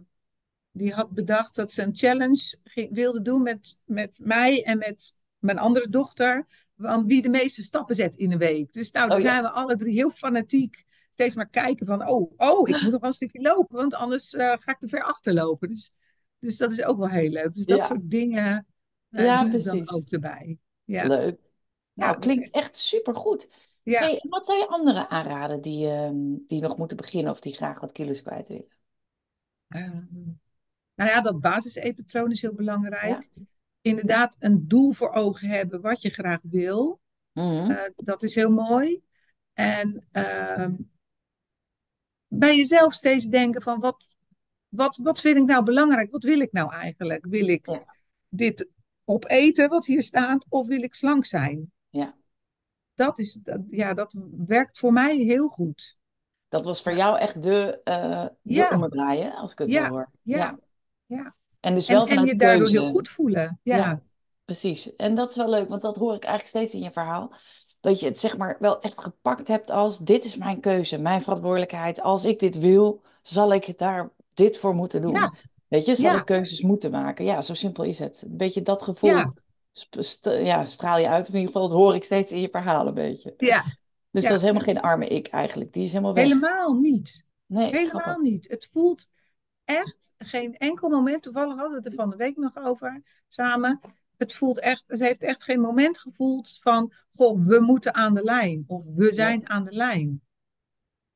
die 0.71 0.93
had 0.93 1.11
bedacht 1.11 1.55
dat 1.55 1.73
ze 1.73 1.83
een 1.83 1.97
challenge 1.97 2.59
ging, 2.65 2.95
wilde 2.95 3.23
doen 3.23 3.43
met, 3.43 3.79
met 3.85 4.19
mij 4.23 4.65
en 4.65 4.79
met 4.79 5.19
mijn 5.39 5.59
andere 5.59 5.89
dochter. 5.89 6.47
Van 6.77 7.07
wie 7.07 7.23
de 7.23 7.29
meeste 7.29 7.63
stappen 7.63 7.95
zet 7.95 8.17
in 8.17 8.33
een 8.33 8.39
week. 8.39 8.73
Dus 8.73 8.91
nou, 8.91 9.11
Oh 9.11 9.17
ja. 9.17 9.23
zijn 9.25 9.43
we 9.43 9.51
alle 9.51 9.77
drie 9.77 9.95
heel 9.95 10.11
fanatiek. 10.11 10.85
Steeds 11.11 11.35
maar 11.35 11.49
kijken 11.49 11.87
van, 11.87 12.09
oh, 12.09 12.33
oh, 12.37 12.69
ik 12.69 12.75
moet 12.83 12.91
nog 12.91 13.01
wel 13.01 13.11
een 13.11 13.13
stukje 13.13 13.41
lopen, 13.41 13.77
want 13.77 13.95
anders 13.95 14.31
ga 14.31 14.59
ik 14.65 14.79
te 14.79 14.89
ver 14.89 15.03
achterlopen. 15.03 15.69
Dus, 15.69 15.95
dus 16.39 16.57
dat 16.57 16.71
is 16.73 16.83
ook 16.85 16.99
wel 16.99 17.09
heel 17.09 17.31
leuk. 17.31 17.55
Dus 17.55 17.67
dat 17.67 17.79
Ja, 17.79 17.85
soort 17.85 18.11
dingen 18.11 18.67
ja, 19.09 19.45
ik 19.53 19.65
dan 19.65 19.79
ook 19.81 19.85
precies. 19.85 20.11
erbij. 20.13 20.59
Ja, 20.89 21.07
Leuk. 21.07 21.39
Nou, 21.93 22.19
klinkt 22.19 22.51
echt, 22.51 22.77
supergoed. 22.77 23.49
ja. 23.83 24.01
Hey, 24.01 24.25
wat 24.29 24.47
zou 24.47 24.59
je 24.59 24.69
anderen 24.69 25.09
aanraden 25.09 25.61
die, 25.61 25.91
ehm, 25.91 26.17
die 26.47 26.61
nog 26.61 26.77
moeten 26.77 26.97
beginnen 26.97 27.33
of 27.33 27.41
die 27.41 27.55
graag 27.55 27.81
wat 27.81 27.93
kilo's 27.93 28.23
kwijt 28.23 28.49
willen? 28.49 28.67
Ehm, 29.69 30.05
nou 30.95 31.11
ja, 31.11 31.21
dat 31.21 31.41
basis-eetpatroon 31.41 32.31
is 32.31 32.41
heel 32.41 32.51
Ja. 32.51 32.57
belangrijk. 32.57 33.29
Inderdaad, 33.81 34.37
een 34.39 34.69
doel 34.69 34.93
voor 34.93 35.13
ogen 35.13 35.49
hebben 35.49 35.81
wat 35.81 36.03
je 36.03 36.11
graag 36.11 36.41
wil. 36.43 37.01
Mhm. 37.33 37.71
Eh, 37.71 37.85
dat 37.97 38.23
is 38.23 38.35
heel 38.35 38.51
mooi. 38.51 39.03
En 39.53 40.07
ehm, 40.13 40.75
bij 42.29 42.57
jezelf 42.57 42.93
steeds 42.93 43.27
denken 43.27 43.63
van 43.63 43.81
wat, 43.81 44.05
wat, 44.69 44.97
wat 44.97 45.21
vind 45.21 45.37
ik 45.37 45.45
nou 45.45 45.65
belangrijk? 45.65 46.11
Wat 46.11 46.23
wil 46.23 46.41
ik 46.41 46.53
nou 46.53 46.73
eigenlijk? 46.73 47.27
Wil 47.27 47.49
ik 47.49 47.67
Ja. 47.67 47.97
dit 48.29 48.69
opeten 49.09 49.69
wat 49.69 49.87
hier 49.87 50.03
staat 50.03 50.45
of 50.49 50.67
wil 50.67 50.83
ik 50.83 50.95
slank 50.95 51.25
zijn? 51.25 51.73
Ja. 51.89 52.15
Dat 52.95 53.19
is, 53.19 53.33
dat, 53.33 53.61
ja, 53.71 53.95
dat 53.95 54.15
werkt 54.47 54.79
voor 54.79 54.93
mij 54.93 55.17
heel 55.17 55.49
goed. 55.49 55.97
Dat 56.49 56.65
was 56.65 56.83
voor 56.83 56.95
jou 56.95 57.19
echt 57.19 57.43
de, 57.43 57.81
eh 57.85 58.27
de 58.43 58.55
Ja, 58.55 58.71
ommedraaien, 58.75 59.35
als 59.35 59.53
ik 59.53 59.59
het 59.59 59.71
zo 59.71 59.79
ja, 59.79 59.89
hoor. 59.89 60.11
ja, 60.23 60.37
Ja. 60.39 60.59
ja. 61.07 61.35
En 61.61 61.75
dus 61.75 61.89
En, 61.89 61.95
wel 61.95 62.03
en 62.03 62.09
vanuit 62.09 62.29
je 62.31 62.37
daardoor 62.37 62.69
heel 62.69 62.91
goed 62.91 63.09
voelen. 63.09 63.61
Ja, 63.63 63.77
Ja, 63.77 64.03
precies. 64.45 64.97
En 64.97 65.15
dat 65.15 65.31
is 65.31 65.37
wel 65.37 65.49
leuk, 65.51 65.69
want 65.69 65.83
dat 65.83 65.97
hoor 65.97 66.15
ik 66.15 66.25
eigenlijk 66.25 66.57
steeds 66.57 66.75
in 66.75 66.81
je 66.81 66.91
verhaal. 66.93 67.33
Dat 67.81 68.01
je 68.01 68.07
het 68.07 68.19
zeg 68.19 68.37
maar 68.37 68.57
wel 68.61 68.81
echt 68.81 69.01
gepakt 69.01 69.49
hebt 69.49 69.71
als 69.71 69.99
dit 69.99 70.25
is 70.25 70.37
mijn 70.37 70.61
keuze, 70.61 70.99
mijn 70.99 71.23
verantwoordelijkheid. 71.23 72.01
Als 72.01 72.25
ik 72.25 72.39
dit 72.39 72.59
wil, 72.59 73.03
zal 73.23 73.53
ik 73.53 73.79
daar 73.79 74.11
dit 74.35 74.57
voor 74.57 74.75
moeten 74.75 75.01
doen. 75.03 75.13
ja, 75.13 75.35
Weet 75.69 75.85
je, 75.85 75.93
ik 75.93 75.99
ja, 75.99 76.21
keuzes 76.21 76.61
moeten 76.63 76.91
maken. 76.91 77.25
Ja, 77.25 77.43
zo 77.43 77.55
simpel 77.55 77.85
is 77.85 77.99
het. 77.99 78.23
Een 78.23 78.37
beetje 78.37 78.63
dat 78.63 78.83
gevoel 78.83 79.11
ja, 79.11 79.33
sp- 79.73 79.97
st- 80.03 80.25
ja, 80.25 80.65
straal 80.65 80.99
je 80.99 81.09
uit. 81.09 81.29
Of 81.29 81.35
in 81.35 81.41
ieder 81.41 81.53
geval, 81.53 81.69
dat 81.69 81.79
hoor 81.79 81.95
ik 81.95 82.05
steeds 82.05 82.33
in 82.33 82.41
je 82.41 82.49
verhaal 82.51 82.87
een 82.87 82.95
beetje. 82.95 83.35
ja, 83.37 83.65
Dus 84.11 84.23
dat 84.23 84.33
is 84.33 84.41
helemaal 84.41 84.63
geen 84.63 84.81
arme 84.81 85.07
ik 85.07 85.27
eigenlijk. 85.27 85.73
Die 85.73 85.85
is 85.85 85.91
helemaal 85.93 86.15
weg. 86.15 86.25
Helemaal 86.25 86.75
niet. 86.75 87.25
Nee, 87.47 87.71
Helemaal 87.71 88.01
grappig. 88.01 88.23
niet. 88.23 88.49
Het 88.49 88.69
voelt 88.73 89.09
echt 89.65 90.13
geen 90.19 90.55
enkel 90.57 90.89
moment. 90.89 91.23
Toevallig 91.23 91.55
hadden 91.57 91.71
we 91.71 91.77
het 91.77 91.87
er 91.87 91.93
van 91.95 92.11
de 92.11 92.17
week 92.17 92.37
nog 92.37 92.57
over 92.57 93.03
samen. 93.29 93.81
Het 94.17 94.35
voelt 94.35 94.59
echt, 94.59 94.85
het 94.87 95.01
heeft 95.01 95.23
echt 95.23 95.45
geen 95.45 95.61
moment 95.61 95.99
gevoeld 95.99 96.59
van, 96.61 96.93
goh, 97.15 97.45
we 97.47 97.61
moeten 97.61 97.95
aan 97.95 98.15
de 98.15 98.25
lijn. 98.25 98.65
Of 98.67 98.83
we 98.97 99.13
zijn 99.13 99.49
aan 99.49 99.65
de 99.65 99.73
lijn. 99.73 100.23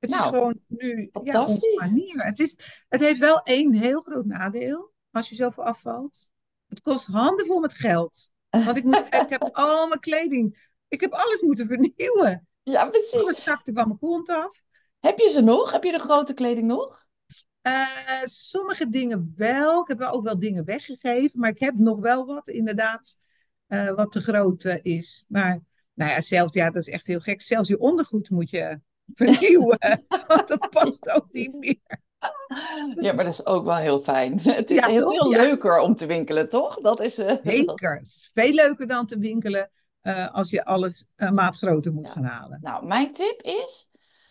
Het 0.03 0.11
is 0.11 0.17
Nou, 0.17 0.29
gewoon 0.31 0.59
nu 0.67 1.11
ja, 1.23 1.41
onze 1.41 1.75
manier. 1.77 2.25
Het, 2.25 2.39
is, 2.39 2.59
het 2.89 3.01
heeft 3.01 3.19
wel 3.19 3.43
één 3.43 3.73
heel 3.73 4.01
groot 4.01 4.25
nadeel 4.25 4.93
als 5.11 5.29
je 5.29 5.35
zoveel 5.35 5.65
afvalt. 5.65 6.31
Het 6.69 6.81
kost 6.81 7.07
handenvol 7.07 7.61
met 7.61 7.75
geld. 7.75 8.29
Want 8.51 8.77
ik, 8.77 8.85
moet, 8.85 8.97
ik 9.25 9.29
heb 9.29 9.49
al 9.53 9.89
mijn 9.89 10.01
kleding, 10.01 10.71
ik 10.89 11.01
heb 11.01 11.13
alles 11.13 11.41
moeten 11.41 11.67
vernieuwen. 11.67 12.47
Ja, 12.63 12.81
Alles 12.81 13.11
precies. 13.11 13.43
zakte 13.43 13.73
van 13.73 13.87
mijn 13.87 13.99
kont 13.99 14.29
af. 14.29 14.63
Heb 15.01 15.19
je 15.19 15.29
ze 15.31 15.41
nog? 15.41 15.73
Heb 15.73 15.85
je 15.85 15.93
de 15.93 15.99
grote 15.99 16.35
kleding 16.35 16.67
nog? 16.67 17.07
Eh, 17.61 17.87
sommige 18.23 18.89
dingen 18.89 19.33
wel. 19.37 19.81
Ik 19.81 19.89
heb 19.89 19.99
wel 19.99 20.13
ook 20.13 20.25
wel 20.25 20.39
dingen 20.39 20.65
weggegeven. 20.65 21.41
Maar 21.41 21.51
ik 21.51 21.61
heb 21.61 21.75
nog 21.75 21.99
wel 21.99 22.27
wat, 22.27 22.49
inderdaad, 22.49 23.17
eh, 23.67 23.95
wat 23.95 24.13
te 24.13 24.21
groot 24.21 24.65
is. 24.65 25.25
Maar 25.29 25.61
nou 25.95 26.11
ja, 26.11 26.21
zelfs, 26.21 26.53
ja, 26.55 26.71
dat 26.71 26.87
is 26.87 26.93
echt 26.93 27.07
heel 27.07 27.21
gek. 27.21 27.43
Zelfs 27.43 27.69
je 27.69 27.79
ondergoed 27.79 28.31
moet 28.31 28.51
je 28.51 28.81
vernieuwen. 29.15 30.05
Want 30.29 30.49
dat 30.49 30.71
past 30.71 31.11
ook 31.11 31.33
niet 31.33 31.55
meer. 31.55 32.01
Ja, 33.01 33.13
maar 33.13 33.25
dat 33.25 33.33
is 33.33 33.47
ook 33.47 33.65
wel 33.65 33.77
heel 33.77 34.01
fijn. 34.01 34.41
Het 34.51 34.71
is 34.71 34.81
Ja, 34.81 34.89
heel 34.89 35.03
toch? 35.03 35.15
veel 35.15 35.31
Ja. 35.33 35.43
leuker 35.43 35.79
om 35.81 35.95
te 35.95 36.07
winkelen, 36.07 36.49
toch? 36.49 36.81
Dat 36.81 37.01
is, 37.01 37.19
eh, 37.19 37.37
Zeker. 37.45 38.01
Is 38.01 38.31
Veel 38.35 38.53
leuker 38.53 38.87
dan 38.87 39.07
te 39.07 39.19
winkelen 39.19 39.71
eh, 40.01 40.35
als 40.35 40.51
je 40.51 40.65
alles 40.65 41.07
een 41.17 41.35
maat 41.35 41.57
groter 41.57 41.93
moet 41.93 42.07
Ja. 42.07 42.13
gaan 42.13 42.25
halen. 42.25 42.59
Nou, 42.63 42.87
mijn 42.87 43.13
tip 43.13 43.43
is: 43.43 43.89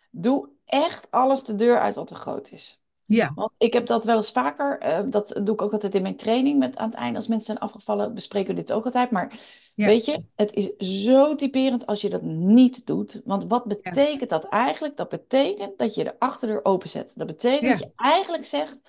doe 0.09 0.49
echt 0.65 1.07
alles 1.11 1.43
de 1.43 1.55
deur 1.55 1.79
uit 1.79 1.95
wat 1.95 2.07
te 2.07 2.15
groot 2.15 2.51
is. 2.51 2.80
Ja, 3.15 3.31
Want 3.35 3.51
ik 3.57 3.73
heb 3.73 3.85
dat 3.85 4.05
wel 4.05 4.15
eens 4.15 4.31
vaker. 4.31 4.79
eh, 4.79 4.99
dat 5.05 5.39
doe 5.43 5.53
ik 5.53 5.61
ook 5.61 5.71
altijd 5.71 5.95
in 5.95 6.01
mijn 6.01 6.15
training. 6.15 6.59
Met, 6.59 6.77
aan 6.77 6.89
het 6.89 6.97
einde, 6.97 7.15
als 7.17 7.27
mensen 7.27 7.45
zijn 7.45 7.59
afgevallen, 7.59 8.13
bespreken 8.13 8.55
we 8.55 8.59
dit 8.59 8.71
ook 8.71 8.85
altijd. 8.85 9.11
Maar 9.11 9.39
ja, 9.75 9.85
weet 9.85 10.05
je, 10.05 10.23
het 10.35 10.53
is 10.53 11.03
zo 11.03 11.35
typerend 11.35 11.85
als 11.85 12.01
je 12.01 12.09
dat 12.09 12.21
niet 12.21 12.85
doet. 12.85 13.21
Want 13.25 13.45
wat 13.47 13.63
ja, 13.67 13.73
betekent 13.91 14.29
dat 14.29 14.45
eigenlijk? 14.45 14.97
Dat 14.97 15.09
betekent 15.09 15.77
dat 15.77 15.95
je 15.95 16.03
de 16.03 16.19
achterdeur 16.19 16.65
openzet. 16.65 17.13
Dat 17.15 17.27
betekent 17.27 17.69
dat 17.69 17.79
je 17.79 17.91
eigenlijk 17.95 18.45
zegt: 18.45 18.79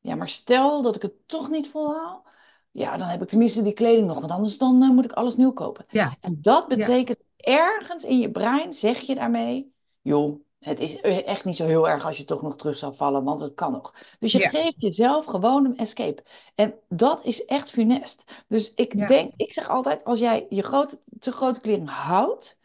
ja, 0.00 0.14
maar 0.14 0.28
stel 0.28 0.82
dat 0.82 0.96
ik 0.96 1.02
het 1.02 1.28
toch 1.28 1.50
niet 1.50 1.68
volhaal. 1.68 2.24
Ja, 2.70 2.96
dan 2.96 3.08
heb 3.08 3.22
ik 3.22 3.28
tenminste 3.28 3.62
die 3.62 3.72
kleding 3.72 4.06
nog. 4.06 4.20
Want 4.20 4.32
anders 4.32 4.58
dan 4.58 4.82
eh, 4.82 4.88
moet 4.90 5.04
ik 5.04 5.12
alles 5.12 5.36
nieuw 5.36 5.52
kopen. 5.52 5.84
ja, 5.88 6.16
En 6.20 6.38
dat 6.40 6.68
betekent 6.68 7.18
ergens 7.36 8.04
in 8.04 8.18
je 8.18 8.30
brein 8.30 8.72
zeg 8.72 9.00
je 9.00 9.14
daarmee, 9.14 9.72
joh, 10.02 10.40
het 10.58 10.80
is 10.80 10.94
e- 11.02 11.18
echt 11.18 11.44
niet 11.44 11.56
zo 11.56 11.66
heel 11.66 11.88
erg 11.88 12.06
als 12.06 12.16
je 12.16 12.24
toch 12.24 12.42
nog 12.42 12.56
terug 12.56 12.76
zou 12.76 12.94
vallen, 12.94 13.24
want 13.24 13.40
het 13.40 13.54
kan 13.54 13.72
nog. 13.72 13.94
Dus 14.18 14.32
je 14.32 14.38
ja, 14.38 14.48
geeft 14.48 14.80
jezelf 14.80 15.24
gewoon 15.24 15.64
een 15.64 15.76
escape. 15.76 16.22
En 16.54 16.74
dat 16.88 17.24
is 17.24 17.44
echt 17.44 17.70
funest. 17.70 18.24
Dus 18.48 18.72
ik 18.74 18.94
ja, 18.94 19.06
denk, 19.06 19.32
ik 19.36 19.52
zeg 19.52 19.68
altijd, 19.68 20.04
als 20.04 20.18
jij 20.18 20.46
je 20.48 20.62
grote, 20.62 21.00
te 21.18 21.32
grote 21.32 21.60
kleding 21.60 21.90
houdt, 21.90 22.58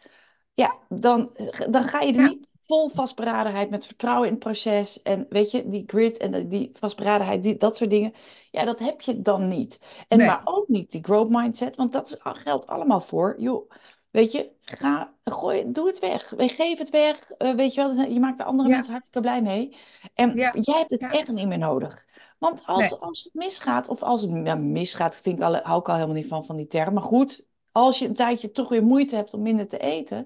ja, 0.54 0.78
dan, 0.90 1.36
dan 1.70 1.84
ga 1.84 2.02
je 2.02 2.14
er 2.14 2.22
ja, 2.22 2.28
niet 2.28 2.48
vol 2.72 2.90
vastberadenheid 2.90 3.70
met 3.70 3.86
vertrouwen 3.86 4.28
in 4.28 4.34
het 4.34 4.44
proces 4.44 5.02
en 5.02 5.26
weet 5.30 5.52
je, 5.52 5.70
die 5.70 5.84
grit 5.88 6.18
en 6.18 6.50
die 6.50 6.70
vastberadenheid, 6.74 7.44
die, 7.44 7.58
dat 7.58 7.78
soort 7.78 7.90
dingen. 7.90 8.14
Ja, 8.52 8.66
dat 8.66 8.80
heb 8.80 9.02
je 9.02 9.22
dan 9.22 9.48
niet. 9.48 9.80
En 10.08 10.18
nee, 10.18 10.28
maar 10.28 10.42
ook 10.44 10.68
niet 10.68 10.92
die 10.92 11.04
growth 11.04 11.30
mindset, 11.30 11.76
want 11.76 11.92
dat 11.92 12.08
is, 12.08 12.18
geldt 12.22 12.68
allemaal 12.68 13.02
voor. 13.02 13.36
Joh, 13.38 13.70
weet 14.12 14.32
je, 14.32 14.52
ga, 14.62 15.14
gooi, 15.24 15.72
doe 15.72 15.88
het 15.88 16.00
weg. 16.00 16.30
We- 16.30 16.48
Geef 16.48 16.78
het 16.78 16.90
weg. 16.90 17.32
Eh, 17.38 17.54
weet 17.54 17.74
je 17.74 17.82
wel, 17.82 18.06
je 18.06 18.20
maakt 18.20 18.38
de 18.38 18.44
andere 18.44 18.70
ja, 18.70 18.76
mensen 18.76 18.92
hartstikke 18.94 19.28
blij 19.28 19.42
mee. 19.42 19.76
En 20.14 20.36
ja, 20.36 20.52
jij 20.62 20.78
hebt 20.78 20.92
het 20.92 21.00
ja, 21.00 21.12
echt 21.12 21.32
niet 21.32 21.48
meer 21.48 21.58
nodig. 21.58 22.06
Want 22.38 22.68
nee, 22.68 22.76
als, 22.76 23.00
als 23.00 23.24
het 23.24 23.34
misgaat, 23.34 23.88
of 23.88 24.04
als 24.04 24.22
het 24.22 24.32
ja, 24.44 24.56
misgaat, 24.56 25.18
vind 25.18 25.38
ik 25.40 25.44
al, 25.46 25.56
hou 25.56 25.80
ik 25.80 25.88
al 25.88 25.94
helemaal 25.94 26.16
niet 26.16 26.28
van, 26.28 26.46
van 26.46 26.56
die 26.56 26.68
term. 26.68 26.94
Maar 26.94 27.04
goed, 27.04 27.46
als 27.72 28.00
je 28.00 28.08
een 28.08 28.14
tijdje 28.14 28.52
toch 28.52 28.70
weer 28.70 28.84
moeite 28.84 29.16
hebt 29.16 29.34
om 29.34 29.42
minder 29.42 29.68
te 29.68 29.78
eten, 29.78 30.26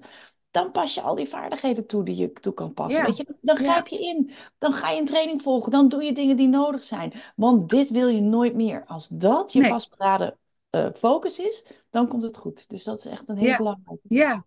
dan 0.50 0.70
pas 0.70 0.94
je 0.94 1.00
al 1.00 1.14
die 1.14 1.28
vaardigheden 1.28 1.86
toe 1.86 2.04
die 2.04 2.16
je 2.16 2.32
toe 2.32 2.54
kan 2.54 2.72
passen. 2.72 3.04
Weet 3.04 3.16
je, 3.16 3.36
dan 3.40 3.56
grijp 3.56 3.86
je 3.86 3.98
in. 3.98 4.30
Dan 4.58 4.72
ga 4.72 4.90
je 4.90 5.00
een 5.00 5.06
training 5.06 5.42
volgen. 5.42 5.72
Dan 5.72 5.88
doe 5.88 6.02
je 6.02 6.12
dingen 6.12 6.36
die 6.36 6.48
nodig 6.48 6.84
zijn. 6.84 7.12
Want 7.36 7.70
dit 7.70 7.90
wil 7.90 8.08
je 8.08 8.20
nooit 8.20 8.54
meer. 8.54 8.84
Als 8.86 9.08
dat 9.08 9.52
je 9.52 9.60
nee, 9.60 9.70
vastberaden 9.70 10.38
eh, 10.84 10.88
focus 10.92 11.38
is, 11.38 11.64
dan 11.90 12.08
komt 12.08 12.22
het 12.22 12.36
goed. 12.36 12.68
Dus 12.68 12.84
dat 12.84 12.98
is 12.98 13.06
echt 13.06 13.28
een 13.28 13.36
hele 13.36 13.48
ja, 13.48 13.56
belangrijke. 13.56 14.02
ja. 14.08 14.44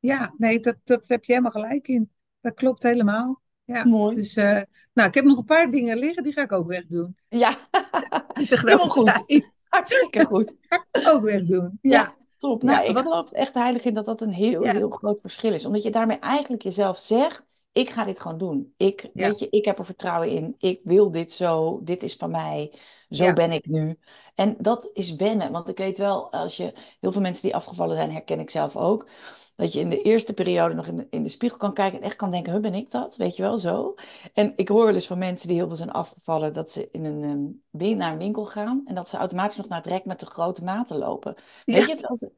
Ja, 0.00 0.34
nee, 0.38 0.60
dat, 0.60 0.76
dat 0.84 1.08
heb 1.08 1.24
je 1.24 1.32
helemaal 1.32 1.50
gelijk 1.50 1.88
in. 1.88 2.10
Dat 2.40 2.54
klopt 2.54 2.82
helemaal. 2.82 3.40
Ja, 3.64 3.84
Mooi. 3.84 4.16
dus 4.16 4.36
eh, 4.36 4.60
nou, 4.92 5.08
ik 5.08 5.14
heb 5.14 5.24
nog 5.24 5.38
een 5.38 5.44
paar 5.44 5.70
dingen 5.70 5.98
liggen, 5.98 6.22
die 6.22 6.32
ga 6.32 6.42
ik 6.42 6.52
ook 6.52 6.66
wegdoen. 6.66 7.16
Ja, 7.28 7.56
helemaal 8.34 8.88
goed. 8.88 9.24
zijn, 9.26 9.52
Hartstikke 9.68 10.24
goed. 10.24 10.52
ook 11.08 11.22
wegdoen. 11.22 11.78
Ja, 11.82 11.90
Ja, 11.90 12.14
top. 12.36 12.62
Nou, 12.62 12.82
ja, 12.82 12.88
ik 12.88 12.94
wat, 12.94 13.02
geloof 13.02 13.30
echt 13.30 13.54
heilig 13.54 13.84
in 13.84 13.94
dat 13.94 14.04
dat 14.04 14.20
een 14.20 14.32
heel, 14.32 14.64
ja, 14.64 14.72
heel 14.72 14.90
groot 14.90 15.20
verschil 15.20 15.52
is. 15.52 15.64
Omdat 15.64 15.82
je 15.82 15.90
daarmee 15.90 16.18
eigenlijk 16.18 16.62
jezelf 16.62 16.98
zegt, 16.98 17.44
ik 17.72 17.90
ga 17.90 18.04
dit 18.04 18.20
gewoon 18.20 18.38
doen. 18.38 18.74
Ik, 18.76 19.10
ja, 19.14 19.28
weet 19.28 19.38
je, 19.38 19.48
ik 19.50 19.64
heb 19.64 19.78
er 19.78 19.84
vertrouwen 19.84 20.28
in. 20.28 20.54
Ik 20.58 20.80
wil 20.84 21.10
dit 21.10 21.32
zo. 21.32 21.80
Dit 21.82 22.02
is 22.02 22.16
van 22.16 22.30
mij. 22.30 22.72
Zo 23.10 23.24
ja, 23.24 23.32
ben 23.32 23.52
ik 23.52 23.66
nu. 23.66 23.98
En 24.34 24.56
dat 24.58 24.90
is 24.92 25.14
wennen. 25.14 25.52
Want 25.52 25.68
ik 25.68 25.78
weet 25.78 25.98
wel, 25.98 26.32
als 26.32 26.56
je 26.56 26.72
heel 27.00 27.12
veel 27.12 27.20
mensen 27.20 27.42
die 27.42 27.54
afgevallen 27.54 27.96
zijn, 27.96 28.12
herken 28.12 28.40
ik 28.40 28.50
zelf 28.50 28.76
ook. 28.76 29.08
Dat 29.56 29.72
je 29.72 29.80
in 29.80 29.88
de 29.88 30.02
eerste 30.02 30.32
periode 30.32 30.74
nog 30.74 30.86
in 30.86 30.96
de, 30.96 31.06
in 31.10 31.22
de 31.22 31.28
spiegel 31.28 31.58
kan 31.58 31.74
kijken 31.74 31.98
en 31.98 32.04
echt 32.04 32.16
kan 32.16 32.30
denken, 32.30 32.52
huh, 32.52 32.60
ben 32.60 32.74
ik 32.74 32.90
dat? 32.90 33.16
Weet 33.16 33.36
je 33.36 33.42
wel, 33.42 33.56
zo. 33.56 33.94
En 34.34 34.52
ik 34.56 34.68
hoor 34.68 34.84
wel 34.84 34.94
eens 34.94 35.06
van 35.06 35.18
mensen 35.18 35.48
die 35.48 35.56
heel 35.56 35.66
veel 35.66 35.76
zijn 35.76 35.90
afgevallen, 35.90 36.52
dat 36.52 36.70
ze 36.70 36.88
in 36.92 37.04
een, 37.04 37.62
win- 37.70 37.96
naar 37.96 38.12
een 38.12 38.18
winkel 38.18 38.44
gaan 38.46 38.82
en 38.84 38.94
dat 38.94 39.08
ze 39.08 39.16
automatisch 39.16 39.56
nog 39.56 39.68
naar 39.68 39.82
het 39.82 39.92
rek 39.92 40.04
met 40.04 40.20
de 40.20 40.26
grote 40.26 40.64
maten 40.64 40.98
lopen. 40.98 41.34
Weet 41.64 41.86
je, 41.86 42.08
ze, 42.12 42.32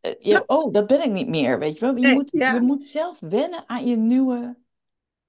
eh, 0.00 0.12
ja, 0.18 0.42
oh, 0.46 0.72
dat 0.72 0.86
ben 0.86 1.02
ik 1.02 1.10
niet 1.10 1.28
meer, 1.28 1.58
weet 1.58 1.74
je 1.74 1.80
wel. 1.80 1.96
Je 1.96 2.06
nee, 2.06 2.14
moet, 2.14 2.30
je 2.30 2.58
moet 2.60 2.84
zelf 2.84 3.20
wennen 3.20 3.64
aan 3.66 3.86
je 3.86 3.96
nieuwe 3.96 4.56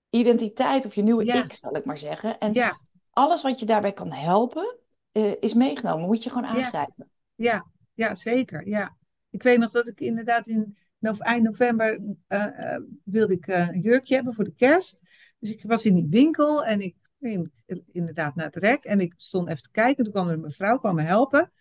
identiteit 0.09 0.85
of 0.85 0.95
je 0.95 1.03
nieuwe 1.03 1.25
ik, 1.25 1.53
zal 1.53 1.75
ik 1.75 1.85
maar 1.85 1.97
zeggen. 1.97 2.39
En 2.39 2.53
ja, 2.53 2.77
alles 3.17 3.41
wat 3.41 3.59
je 3.59 3.65
daarbij 3.65 3.93
kan 3.93 4.11
helpen, 4.11 4.77
eh, 5.11 5.31
is 5.39 5.53
meegenomen. 5.53 6.05
Moet 6.05 6.23
je 6.23 6.29
gewoon 6.29 6.45
aangrijpen. 6.45 7.11
ja, 7.35 7.71
ja, 7.93 8.15
zeker, 8.15 8.67
ja. 8.67 8.97
Ik 9.29 9.43
weet 9.43 9.57
nog 9.57 9.71
dat 9.71 9.87
ik 9.87 9.99
inderdaad 9.99 10.47
in 10.47 10.77
eind 10.99 11.43
november 11.43 12.01
eh, 12.27 12.73
eh, 12.73 12.81
wilde 13.03 13.33
ik 13.33 13.47
een 13.47 13.79
jurkje 13.79 14.15
hebben 14.15 14.33
voor 14.33 14.43
de 14.43 14.53
kerst. 14.55 15.01
Dus 15.39 15.51
ik 15.51 15.63
was 15.63 15.85
in 15.85 15.93
die 15.93 16.07
winkel 16.09 16.65
en 16.65 16.81
ik 16.81 16.95
ging 17.19 17.51
inderdaad 17.91 18.35
naar 18.35 18.45
het 18.45 18.55
rek 18.55 18.83
en 18.83 18.99
ik 18.99 19.13
stond 19.17 19.49
even 19.49 19.61
te 19.61 19.71
kijken. 19.71 20.03
Toen 20.03 20.13
kwam 20.13 20.27
er 20.27 20.33
een 20.33 20.39
mevrouw 20.39 20.77
kwam 20.77 20.95
me 20.95 21.01
helpen 21.01 21.51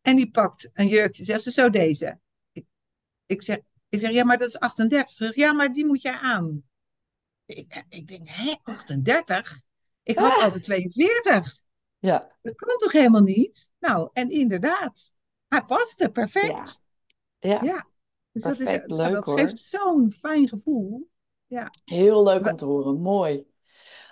en 0.00 0.16
die 0.16 0.30
pakt 0.30 0.70
een 0.72 0.88
jurkje. 0.88 1.24
Zegt 1.24 1.42
ze 1.42 1.50
zo 1.50 1.70
deze. 1.70 2.18
Ik, 2.52 2.66
ik 3.26 3.42
zeg, 3.42 3.58
ik 3.88 4.00
zeg, 4.00 4.10
ja, 4.10 4.24
maar 4.24 4.38
dat 4.38 4.48
is 4.48 4.58
38. 4.58 5.08
Ze 5.08 5.24
zegt, 5.24 5.36
ja, 5.36 5.52
maar 5.52 5.72
die 5.72 5.86
moet 5.86 6.02
jij 6.02 6.16
aan. 6.16 6.62
Ik, 7.46 7.84
ik 7.88 8.08
denk, 8.08 8.28
hè, 8.28 8.56
38? 8.62 9.68
Ik 10.10 10.18
had 10.18 10.32
Ah, 10.32 10.42
altijd 10.44 10.62
42. 10.62 11.62
ja, 11.98 12.36
Dat 12.42 12.54
kan 12.54 12.76
toch 12.76 12.92
helemaal 12.92 13.20
niet? 13.22 13.68
Nou, 13.78 14.10
en 14.12 14.30
inderdaad, 14.30 15.12
hij 15.48 15.62
paste 15.64 16.08
perfect. 16.10 16.80
ja. 17.38 17.58
Ja, 17.62 17.86
Dus 18.32 18.42
dat, 18.42 18.52
is, 18.52 18.64
Perfect, 18.64 18.86
nou, 18.88 19.02
leuk 19.02 19.12
dat 19.12 19.24
hoor. 19.24 19.38
geeft 19.38 19.58
zo'n 19.58 20.10
fijn 20.10 20.48
gevoel. 20.48 21.08
Ja, 21.46 21.70
Heel 21.84 22.22
leuk 22.24 22.46
om 22.50 22.56
te 22.56 22.64
horen. 22.64 23.00
Mooi. 23.00 23.46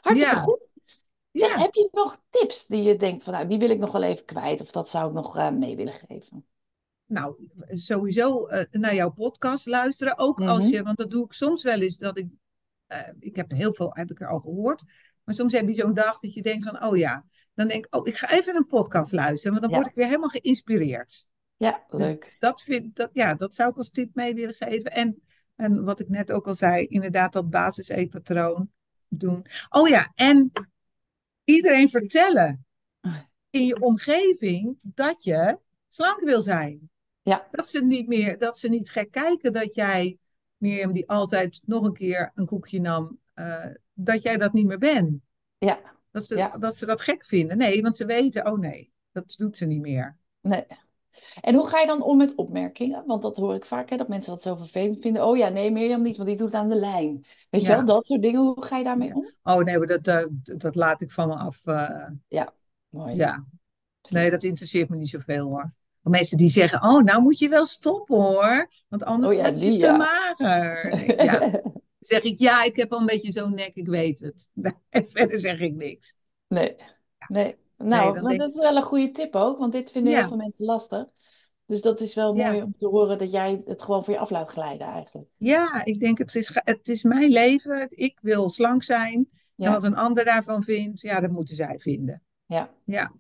Hartstikke 0.01 0.35
ja, 0.37 0.41
goed. 0.43 0.69
Zeg, 1.33 1.49
ja. 1.51 1.59
heb 1.59 1.75
je 1.75 1.89
nog 1.93 2.23
tips 2.31 2.67
die 2.67 2.83
je 2.83 2.97
denkt 2.97 3.23
van, 3.23 3.33
nou, 3.33 3.47
die 3.47 3.59
wil 3.59 3.71
ik 3.71 3.79
nog 3.79 3.93
wel 3.93 4.03
even 4.03 4.25
kwijt 4.25 4.61
of 4.61 4.71
dat 4.71 4.89
zou 4.89 5.09
ik 5.09 5.15
nog 5.15 5.37
eh, 5.37 5.51
mee 5.51 5.77
willen 5.77 5.93
geven? 5.93 6.47
Nou, 7.07 7.49
sowieso 7.69 8.47
eh, 8.47 8.65
naar 8.71 8.95
jouw 8.95 9.11
podcast 9.11 9.67
luisteren. 9.67 10.19
Ook 10.19 10.41
als 10.41 10.65
Mhm. 10.65 10.73
je, 10.73 10.83
want 10.83 10.97
dat 10.97 11.11
doe 11.11 11.25
ik 11.25 11.33
soms 11.33 11.63
wel 11.63 11.81
eens, 11.81 11.99
dat 11.99 12.19
ik, 12.19 12.27
eh, 12.87 13.09
ik 13.21 13.37
heb 13.37 13.51
heel 13.51 13.73
veel, 13.75 13.91
heb 13.95 14.11
ik 14.11 14.21
er 14.21 14.29
al 14.29 14.41
gehoord. 14.41 14.83
Maar 15.29 15.37
soms 15.37 15.53
heb 15.53 15.69
je 15.69 15.75
zo'n 15.75 15.95
dag 15.95 16.19
dat 16.19 16.35
je 16.35 16.43
denkt 16.43 16.67
van, 16.67 16.83
oh 16.85 16.97
ja, 16.97 17.25
dan 17.55 17.69
denk 17.69 17.85
ik, 17.87 17.95
oh, 17.95 18.07
ik 18.07 18.17
ga 18.17 18.31
even 18.31 18.57
een 18.57 18.67
podcast 18.67 19.13
luisteren, 19.13 19.51
want 19.51 19.63
dan 19.63 19.71
Ja. 19.71 19.77
word 19.77 19.89
ik 19.89 19.95
weer 19.95 20.07
helemaal 20.07 20.29
geïnspireerd. 20.29 21.27
Ja, 21.57 21.85
Dus 21.89 22.07
leuk. 22.07 22.37
dat, 22.39 22.63
vind, 22.63 22.97
dat, 22.97 23.11
ja, 23.13 23.35
dat 23.35 23.55
zou 23.55 23.71
ik 23.71 23.77
als 23.77 23.91
tip 23.91 24.15
mee 24.15 24.35
willen 24.35 24.55
geven. 24.55 24.93
En, 24.93 25.23
en 25.57 25.85
wat 25.85 26.01
ik 26.01 26.09
net 26.09 26.33
ook 26.33 26.47
al 26.47 26.55
zei, 26.55 26.87
inderdaad 26.87 27.33
dat 27.33 27.51
basis-eetpatroon 27.51 28.71
doen. 29.09 29.47
Oh 29.69 29.89
ja, 29.89 30.13
en 30.15 30.51
iedereen 31.45 31.89
vertellen 31.89 32.67
in 33.51 33.67
je 33.67 33.81
omgeving 33.81 34.79
dat 34.83 35.23
je 35.23 35.59
slank 35.89 36.21
wil 36.21 36.43
zijn. 36.43 36.91
Ja, 37.23 37.49
Dat 37.51 37.69
ze 37.69 37.85
niet 37.85 38.07
meer, 38.07 38.39
dat 38.39 38.59
ze 38.59 38.69
niet 38.69 38.91
gek 38.91 39.11
kijken 39.11 39.53
dat 39.53 39.75
jij, 39.75 40.19
Mirjam, 40.57 40.93
die 40.93 41.09
altijd 41.09 41.61
nog 41.65 41.85
een 41.85 41.93
keer 41.93 42.31
een 42.35 42.47
koekje 42.47 42.81
nam, 42.81 43.19
eh, 43.35 43.65
dat 44.01 44.23
jij 44.23 44.37
dat 44.37 44.53
niet 44.53 44.67
meer 44.67 44.79
bent. 44.79 45.21
ja, 45.59 45.79
Dat 46.11 46.27
ze, 46.27 46.37
ja. 46.37 46.49
dat 46.49 46.77
ze 46.77 46.87
dat 46.87 47.01
gek 47.01 47.25
vinden. 47.25 47.59
Nee, 47.59 47.83
want 47.83 47.97
ze 47.97 48.05
weten, 48.05 48.47
oh 48.47 48.59
nee, 48.59 48.93
dat 49.13 49.35
doet 49.39 49.57
ze 49.57 49.67
niet 49.67 49.81
meer. 49.81 50.17
Nee. 50.41 50.67
En 51.41 51.55
hoe 51.55 51.67
ga 51.67 51.81
je 51.81 51.87
dan 51.87 52.03
om 52.03 52.17
met 52.17 52.35
opmerkingen? 52.35 53.03
Want 53.07 53.23
dat 53.23 53.37
hoor 53.37 53.55
ik 53.55 53.65
vaak, 53.65 53.91
hè, 53.91 53.97
dat 53.97 54.09
mensen 54.09 54.33
dat 54.33 54.43
zo 54.43 54.55
vervelend 54.55 55.01
vinden. 55.01 55.27
Oh 55.27 55.37
ja, 55.37 55.49
nee, 55.49 55.71
Mirjam 55.71 56.03
niet, 56.03 56.17
want 56.17 56.29
die 56.29 56.39
doet 56.39 56.47
het 56.47 56.57
aan 56.61 56.69
de 56.69 56.77
lijn. 56.77 57.25
Weet 57.51 57.63
je 57.63 57.69
wel, 57.69 57.85
dat 57.85 58.07
soort 58.07 58.23
dingen. 58.23 58.41
Hoe 58.41 58.65
ga 58.65 58.77
je 58.77 58.85
daarmee 58.85 59.09
ja. 59.09 59.15
om? 59.15 59.33
Oh 59.43 59.63
nee, 59.63 59.79
maar 59.79 59.87
dat, 59.87 60.05
dat, 60.05 60.29
dat 60.43 60.75
laat 60.75 61.01
ik 61.01 61.11
van 61.11 61.29
me 61.29 61.35
af. 61.35 61.67
eh, 61.67 62.07
Ja, 62.29 62.53
mooi. 62.89 63.15
ja, 63.17 63.45
nee, 64.11 64.31
dat 64.31 64.43
interesseert 64.43 64.89
me 64.89 64.97
niet 64.97 65.09
zoveel 65.09 65.45
hoor. 65.47 65.73
Mensen 66.03 66.39
die 66.39 66.49
zeggen, 66.49 66.83
oh, 66.83 67.03
nou 67.03 67.23
moet 67.23 67.39
je 67.39 67.49
wel 67.49 67.67
stoppen 67.67 68.17
hoor, 68.17 68.71
want 68.89 69.03
anders 69.03 69.33
Oh 69.33 69.39
ja, 69.39 69.49
word 69.49 69.61
je 69.61 69.71
die 69.71 69.79
te 69.79 69.93
mager. 69.93 71.25
Ja, 71.25 71.61
zeg 72.09 72.23
ik, 72.23 72.39
ja, 72.39 72.63
ik 72.63 72.77
heb 72.77 72.93
al 72.93 73.01
een 73.01 73.07
beetje 73.07 73.33
zo'n 73.33 73.55
nek, 73.55 73.75
ik 73.75 73.89
weet 73.89 74.21
het. 74.21 74.49
En 74.89 75.07
verder 75.07 75.41
zeg 75.41 75.61
ik 75.61 75.75
niks. 75.75 76.17
Nee, 76.49 76.77
nee. 77.29 77.57
Nou, 77.77 78.21
maar 78.21 78.37
dat 78.37 78.49
ik, 78.49 78.55
is 78.55 78.61
wel 78.61 78.77
een 78.77 78.83
goede 78.83 79.11
tip 79.11 79.35
ook, 79.35 79.59
want 79.59 79.73
dit 79.73 79.91
vinden 79.91 80.15
heel 80.15 80.29
veel 80.29 80.37
mensen 80.37 80.65
lastig. 80.65 81.07
Dus 81.67 81.83
dat 81.83 82.01
is 82.01 82.15
wel 82.15 82.35
mooi 82.35 82.57
ja. 82.57 82.65
om 82.65 82.75
te 82.77 82.87
horen 82.87 83.19
dat 83.19 83.31
jij 83.31 83.63
het 83.67 83.83
gewoon 83.83 84.05
voor 84.05 84.13
je 84.13 84.19
af 84.19 84.31
laat 84.31 84.49
glijden 84.49 84.87
eigenlijk. 84.87 85.29
Ja, 85.37 85.85
ik 85.85 86.01
denk 86.01 86.19
het 86.19 86.35
is, 86.35 86.61
het 86.65 86.89
is 86.89 87.03
mijn 87.03 87.31
leven. 87.31 87.87
Ik 87.91 88.19
wil 88.23 88.51
slank 88.51 88.83
zijn. 88.83 89.29
En 89.57 89.73
wat 89.73 89.85
een 89.85 89.97
ander 89.97 90.25
daarvan 90.25 90.63
vindt, 90.63 91.01
ja, 91.01 91.21
dat 91.21 91.31
moeten 91.31 91.57
zij 91.57 91.79
vinden. 91.79 92.23
ja, 92.47 92.71
Ja, 92.85 93.13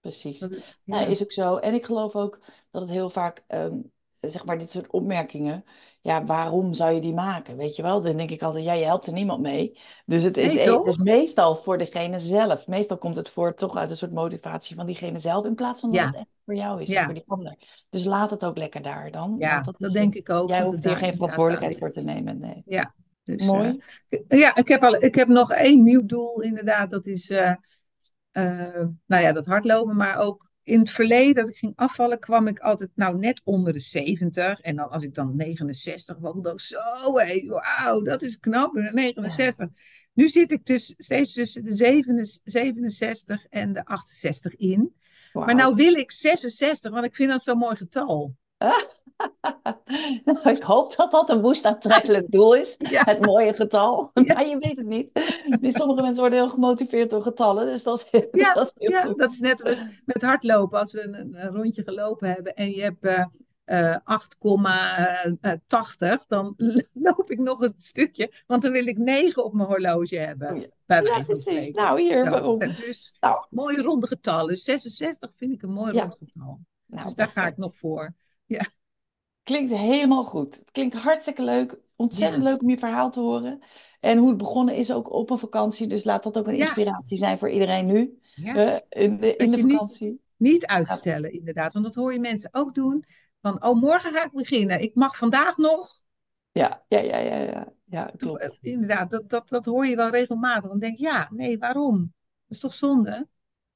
precies. 0.00 0.38
dat 0.38 0.50
is, 0.50 0.78
Nou, 0.84 1.10
is 1.10 1.22
ook 1.22 1.32
zo. 1.32 1.56
En 1.56 1.74
ik 1.74 1.84
geloof 1.84 2.16
ook 2.16 2.40
dat 2.70 2.82
het 2.82 2.90
heel 2.90 3.10
vaak, 3.10 3.44
ehm, 3.46 3.78
zeg 4.20 4.44
maar, 4.44 4.58
dit 4.58 4.70
soort 4.70 4.90
opmerkingen, 4.90 5.64
ja, 6.00 6.24
waarom 6.24 6.74
zou 6.74 6.92
je 6.92 7.00
die 7.00 7.14
maken? 7.14 7.56
Weet 7.56 7.76
je 7.76 7.82
wel? 7.82 8.00
Dan 8.00 8.16
denk 8.16 8.30
ik 8.30 8.42
altijd, 8.42 8.64
ja, 8.64 8.72
je 8.72 8.84
helpt 8.84 9.06
er 9.06 9.12
niemand 9.12 9.40
mee. 9.40 9.78
Dus 10.06 10.22
het 10.22 10.36
is, 10.36 10.54
Nee, 10.54 10.68
e- 10.68 10.72
het 10.72 10.86
is 10.86 10.96
toch? 10.96 11.04
meestal 11.04 11.56
voor 11.56 11.78
degene 11.78 12.18
zelf. 12.18 12.66
Meestal 12.66 12.98
komt 12.98 13.16
het 13.16 13.28
voor 13.28 13.54
toch 13.54 13.76
uit 13.76 13.90
een 13.90 13.96
soort 13.96 14.12
motivatie 14.12 14.76
van 14.76 14.86
diegene 14.86 15.18
zelf, 15.18 15.44
in 15.44 15.54
plaats 15.54 15.80
van 15.80 15.92
dat 15.92 16.06
het 16.06 16.14
echt 16.14 16.26
voor 16.44 16.54
jou 16.54 16.82
is 16.82 16.90
en 16.90 17.04
voor 17.04 17.14
die 17.14 17.24
ander. 17.26 17.56
Dus 17.90 18.04
laat 18.04 18.30
het 18.30 18.44
ook 18.44 18.58
lekker 18.58 18.82
daar 18.82 19.10
dan, 19.10 19.36
ja, 19.38 19.60
dat 19.60 19.74
dat 19.78 19.92
denk 19.92 20.14
ik 20.14 20.30
ook, 20.30 20.48
jij 20.48 20.62
hoeft 20.62 20.84
hier 20.84 20.96
geen 20.96 21.14
verantwoordelijkheid 21.14 21.78
voor 21.78 21.90
te 21.90 22.04
nemen. 22.04 22.38
Nee. 22.38 22.62
Ja, 22.66 22.94
dus 23.24 23.40
eh, 23.40 23.46
Mooi. 23.46 23.80
ja, 24.28 24.56
ik 24.56 24.68
heb, 24.68 24.82
al, 24.82 25.02
ik 25.02 25.14
heb 25.14 25.28
nog 25.28 25.52
één 25.52 25.82
nieuw 25.82 26.06
doel, 26.06 26.40
inderdaad. 26.40 26.90
Dat 26.90 27.06
is, 27.06 27.30
eh, 27.30 27.54
eh, 28.30 28.86
nou 29.06 29.22
ja, 29.22 29.32
dat 29.32 29.46
hardlopen, 29.46 29.96
maar 29.96 30.18
ook 30.18 30.49
in 30.62 30.78
het 30.78 30.90
verleden 30.90 31.34
dat 31.34 31.48
ik 31.48 31.56
ging 31.56 31.72
afvallen, 31.76 32.18
kwam 32.18 32.46
ik 32.46 32.58
altijd 32.58 32.90
nou 32.94 33.18
net 33.18 33.40
onder 33.44 33.72
de 33.72 33.78
70. 33.78 34.60
En 34.60 34.76
dan 34.76 34.90
als 34.90 35.02
ik 35.02 35.14
dan 35.14 35.36
69 35.36 36.18
was, 36.18 36.34
dacht 36.40 36.54
ik 36.54 36.60
zo, 36.60 37.18
hé, 37.18 37.46
wauw, 37.46 38.02
dat 38.02 38.22
is 38.22 38.38
knap, 38.38 38.76
Ja, 38.76 38.92
69. 38.92 39.68
Nu 40.12 40.28
zit 40.28 40.52
ik 40.52 40.66
dus 40.66 40.94
steeds 40.98 41.32
tussen 41.32 41.64
de 41.64 41.76
67 42.44 43.46
en 43.50 43.72
de 43.72 43.84
68 43.84 44.56
in. 44.56 44.94
Maar 45.32 45.54
nou 45.54 45.74
wil 45.74 45.94
ik 45.94 46.12
66, 46.12 46.90
want 46.90 47.04
ik 47.04 47.14
vind 47.14 47.30
dat 47.30 47.42
zo'n 47.42 47.58
mooi 47.58 47.76
getal. 47.76 48.36
Nou, 50.24 50.50
ik 50.50 50.62
hoop 50.62 50.96
dat 50.96 51.10
dat 51.10 51.30
een 51.30 51.40
woest 51.40 51.64
aantrekkelijk 51.64 52.30
doel 52.30 52.54
is. 52.54 52.76
Ja, 52.90 53.02
Het 53.04 53.20
mooie 53.20 53.54
getal. 53.54 54.10
ja, 54.14 54.34
Maar 54.34 54.46
je 54.46 54.58
weet 54.58 54.76
het 54.76 54.86
niet. 54.86 55.10
Dus 55.60 55.74
sommige 55.74 56.02
mensen 56.02 56.20
worden 56.20 56.38
heel 56.38 56.48
gemotiveerd 56.48 57.10
door 57.10 57.22
getallen. 57.22 57.66
Dus 57.66 57.82
dat 57.82 58.08
is, 58.10 58.24
ja, 58.32 58.54
dat 58.54 58.66
is 58.66 58.88
heel 58.88 59.00
goed. 59.00 59.18
dat 59.18 59.30
is 59.30 59.38
net 59.38 59.78
met, 60.04 60.22
hardlopen. 60.22 60.78
Als 60.78 60.92
we 60.92 61.02
een, 61.02 61.34
een 61.40 61.54
rondje 61.54 61.82
gelopen 61.82 62.28
hebben 62.28 62.54
en 62.54 62.70
je 62.70 62.82
hebt 62.82 63.04
eh, 63.04 63.24
eh, 63.64 63.96
8,80, 66.20 66.26
dan 66.26 66.54
loop 66.92 67.30
ik 67.30 67.38
nog 67.38 67.60
een 67.60 67.74
stukje, 67.78 68.32
want 68.46 68.62
dan 68.62 68.72
wil 68.72 68.86
ik 68.86 68.98
9 68.98 69.44
op 69.44 69.52
mijn 69.52 69.68
horloge 69.68 70.18
hebben, 70.18 70.60
ja. 70.60 70.66
bij 70.86 71.24
precies. 71.26 71.70
Nou, 71.70 72.00
hier, 72.00 72.24
eh, 72.26 72.58
dus 72.58 73.16
Nou, 73.20 73.46
mooie 73.50 73.82
ronde 73.82 74.06
getallen. 74.06 74.56
66 74.56 75.30
vind 75.34 75.52
ik 75.52 75.62
een 75.62 75.72
mooi 75.72 75.92
ja. 75.92 76.00
rond 76.00 76.16
getal. 76.18 76.60
Nou, 76.86 77.04
Dus 77.04 77.14
daar 77.14 77.28
ga 77.28 77.46
ik 77.46 77.56
nog 77.56 77.76
voor. 77.76 78.14
Ja, 78.50 78.70
Klinkt 79.42 79.72
helemaal 79.72 80.24
goed. 80.24 80.54
Het 80.56 80.70
klinkt 80.70 80.94
hartstikke 80.94 81.42
leuk. 81.42 81.78
Ontzettend 81.96 82.42
ja, 82.42 82.50
leuk 82.50 82.62
om 82.62 82.70
je 82.70 82.78
verhaal 82.78 83.10
te 83.10 83.20
horen. 83.20 83.60
En 84.00 84.18
hoe 84.18 84.28
het 84.28 84.36
begonnen 84.38 84.74
is 84.74 84.92
ook 84.92 85.12
op 85.12 85.30
een 85.30 85.38
vakantie. 85.38 85.86
Dus 85.86 86.04
laat 86.04 86.22
dat 86.22 86.38
ook 86.38 86.46
een 86.46 86.56
ja, 86.56 86.64
inspiratie 86.64 87.16
zijn 87.18 87.38
voor 87.38 87.50
iedereen 87.50 87.86
nu. 87.86 88.18
hè, 88.32 88.78
in 88.88 89.16
de, 89.20 89.36
in 89.36 89.50
Dat 89.50 89.50
de 89.50 89.56
je 89.56 89.62
niet, 89.64 89.72
vakantie. 89.72 90.20
niet 90.36 90.66
uitstellen, 90.66 91.32
inderdaad. 91.32 91.72
Want 91.72 91.84
dat 91.84 91.94
hoor 91.94 92.12
je 92.12 92.20
mensen 92.20 92.48
ook 92.52 92.74
doen. 92.74 93.04
Van, 93.42 93.64
oh, 93.64 93.80
morgen 93.80 94.12
ga 94.12 94.24
ik 94.24 94.32
beginnen. 94.32 94.80
Ik 94.82 94.94
mag 94.94 95.16
vandaag 95.16 95.56
nog. 95.56 95.88
Ja, 96.52 96.84
ja, 96.88 96.98
ja, 97.00 97.16
ja, 97.18 97.36
ja. 97.36 97.72
Ja, 97.84 98.04
Of, 98.04 98.10
eh, 98.10 98.18
klopt. 98.18 98.58
inderdaad, 98.60 99.10
dat, 99.10 99.28
dat, 99.30 99.48
dat 99.48 99.64
hoor 99.64 99.86
je 99.86 99.96
wel 99.96 100.10
regelmatig. 100.10 100.70
Dan 100.70 100.78
denk 100.78 100.92
ik, 100.92 100.98
ja, 101.00 101.28
nee, 101.32 101.58
waarom? 101.58 101.98
Dat 102.46 102.56
is 102.56 102.58
toch 102.58 102.74
zonde? 102.74 103.28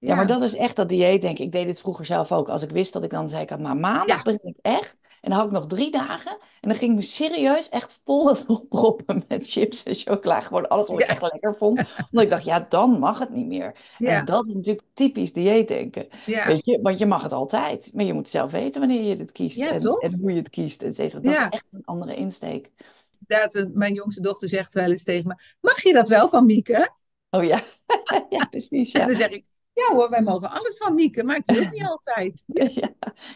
Ja, 0.07 0.14
maar 0.14 0.27
dat 0.27 0.43
is 0.43 0.55
echt 0.57 0.77
dat 0.77 0.88
dieet, 0.88 1.21
denk 1.21 1.38
ik. 1.38 1.45
Ik 1.45 1.53
deed 1.53 1.67
dit 1.67 1.81
vroeger 1.81 2.05
zelf 2.05 2.33
ook. 2.33 2.49
Als 2.49 2.62
ik 2.62 2.71
wist 2.71 2.93
dat 2.93 3.05
ik 3.05 3.11
dan 3.11 3.29
zei, 3.29 3.43
ik, 3.43 3.59
maar 3.59 3.77
maandag 3.77 4.17
ja, 4.17 4.23
begin 4.23 4.49
ik 4.49 4.57
echt. 4.62 4.97
En 5.21 5.31
dan 5.31 5.38
had 5.38 5.47
ik 5.49 5.53
nog 5.53 5.67
drie 5.67 5.90
dagen. 5.90 6.31
En 6.61 6.69
dan 6.69 6.75
ging 6.75 6.90
ik 6.90 6.97
me 6.97 7.03
serieus 7.03 7.69
echt 7.69 8.01
vol 8.05 8.37
proppen 8.69 9.25
met 9.29 9.51
chips 9.51 9.83
en 9.83 9.95
chocola. 9.95 10.40
Gewoon 10.40 10.69
alles 10.69 10.88
wat 10.88 11.01
ik 11.01 11.07
ja, 11.07 11.12
echt 11.12 11.23
lekker 11.23 11.55
vond. 11.55 11.79
Omdat 11.79 12.25
ik 12.25 12.31
dacht, 12.31 12.45
ja, 12.45 12.67
dan 12.69 12.99
mag 12.99 13.19
het 13.19 13.31
niet 13.31 13.47
meer. 13.47 13.77
En 13.99 14.25
dat 14.25 14.49
is 14.49 14.55
natuurlijk 14.55 14.87
typisch 14.95 15.33
dieetdenken. 15.33 16.09
ja, 16.27 16.47
Weet 16.47 16.64
je, 16.64 16.79
want 16.83 16.99
je 16.99 17.07
mag 17.07 17.23
het 17.23 17.33
altijd. 17.33 17.90
Maar 17.95 18.05
je 18.05 18.12
moet 18.12 18.29
zelf 18.29 18.51
weten 18.51 18.81
wanneer 18.81 19.03
je 19.03 19.17
dit 19.17 19.33
kiest. 19.33 19.59
En, 19.59 19.81
toch? 19.81 20.01
en 20.01 20.19
hoe 20.21 20.31
je 20.33 20.38
het 20.38 20.51
kiest, 20.51 20.83
et 20.83 20.95
cetera. 20.95 21.21
Dat 21.21 21.33
is 21.33 21.38
echt 21.38 21.64
een 21.73 21.85
andere 21.85 22.14
insteek. 22.14 22.71
inderdaad, 23.21 23.55
eh, 23.55 23.64
mijn 23.73 23.95
jongste 23.95 24.21
dochter 24.21 24.49
zegt 24.49 24.75
wel 24.75 24.90
eens 24.90 25.05
tegen 25.05 25.29
me, 25.29 25.35
mag 25.61 25.83
je 25.83 25.93
dat 25.93 26.09
wel 26.09 26.29
van 26.29 26.47
Mieke? 26.47 26.90
Oh 27.31 27.45
ja, 27.45 27.61
ja, 28.29 28.45
precies, 28.45 28.93
En 28.93 29.01
ja. 29.01 29.07
dan 29.07 29.17
zeg 29.17 29.31
ik, 29.31 29.45
ja 29.75 29.95
hoor, 29.95 30.11
wij 30.11 30.23
mogen 30.23 30.51
alles 30.51 30.77
van 30.77 30.95
Mieke, 30.95 31.25
maar 31.25 31.37
ik 31.37 31.71
niet 31.73 31.85
altijd. 31.85 32.43
Ja, 32.81 32.89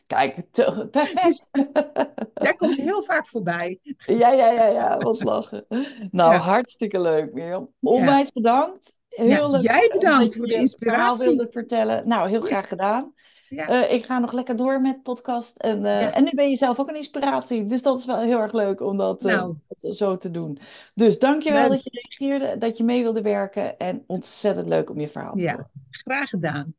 kijk, 0.07 0.51
perfect. 0.91 1.49
daar 2.35 2.57
komt 2.57 2.77
heel 2.79 3.03
vaak 3.03 3.27
voorbij. 3.29 3.79
Ja, 4.07 4.33
ja, 4.33 4.51
ja, 4.51 4.67
ja, 4.67 4.99
wat 4.99 5.23
lachen. 5.23 5.67
Nou, 6.11 6.33
Ja, 6.33 6.39
hartstikke 6.39 7.01
leuk, 7.01 7.33
Mirjam. 7.33 7.63
ja, 7.81 7.91
Onwijs 7.91 8.33
bedankt. 8.33 8.97
Heel 9.09 9.51
leuk 9.51 9.63
jij 9.63 9.89
bedankt 9.93 10.37
voor 10.37 10.47
de 10.47 10.55
inspiratie. 10.55 11.25
wilde 11.27 11.49
vertellen. 11.51 12.09
Nou, 12.09 12.29
heel 12.29 12.41
graag 12.41 12.69
gedaan. 12.69 13.15
Ja, 13.49 13.69
Eh, 13.69 13.93
ik 13.93 14.05
ga 14.05 14.19
nog 14.19 14.33
lekker 14.33 14.57
door 14.57 14.81
met 14.81 15.03
podcast. 15.03 15.57
En, 15.57 15.81
ja. 15.81 16.13
en 16.13 16.25
nu 16.25 16.31
ben 16.35 16.49
je 16.49 16.57
zelf 16.57 16.79
ook 16.79 16.89
een 16.89 16.97
inspiratie. 16.97 17.67
Dus 17.67 17.83
dat 17.83 17.99
is 17.99 18.05
wel 18.05 18.19
heel 18.19 18.39
erg 18.41 18.53
leuk 18.53 18.81
om 18.81 18.97
dat, 18.97 19.25
eh, 19.25 19.35
Nou, 19.37 19.55
zo 19.79 20.17
te 20.17 20.31
doen. 20.31 20.59
Dus 20.95 21.19
dankjewel 21.19 21.63
leuk. 21.63 21.71
dat 21.71 21.85
je 21.85 21.91
reageerde, 21.93 22.59
dat 22.59 22.77
je 22.79 22.85
mee 22.85 23.03
wilde 23.03 23.23
werken. 23.23 23.79
En 23.79 24.05
ontzettend 24.07 24.67
leuk 24.67 24.91
om 24.91 25.01
je 25.01 25.09
verhaal 25.09 25.35
te 25.37 25.45
Ja, 25.45 25.51
horen. 25.53 25.71
graag 25.91 26.29
gedaan. 26.29 26.75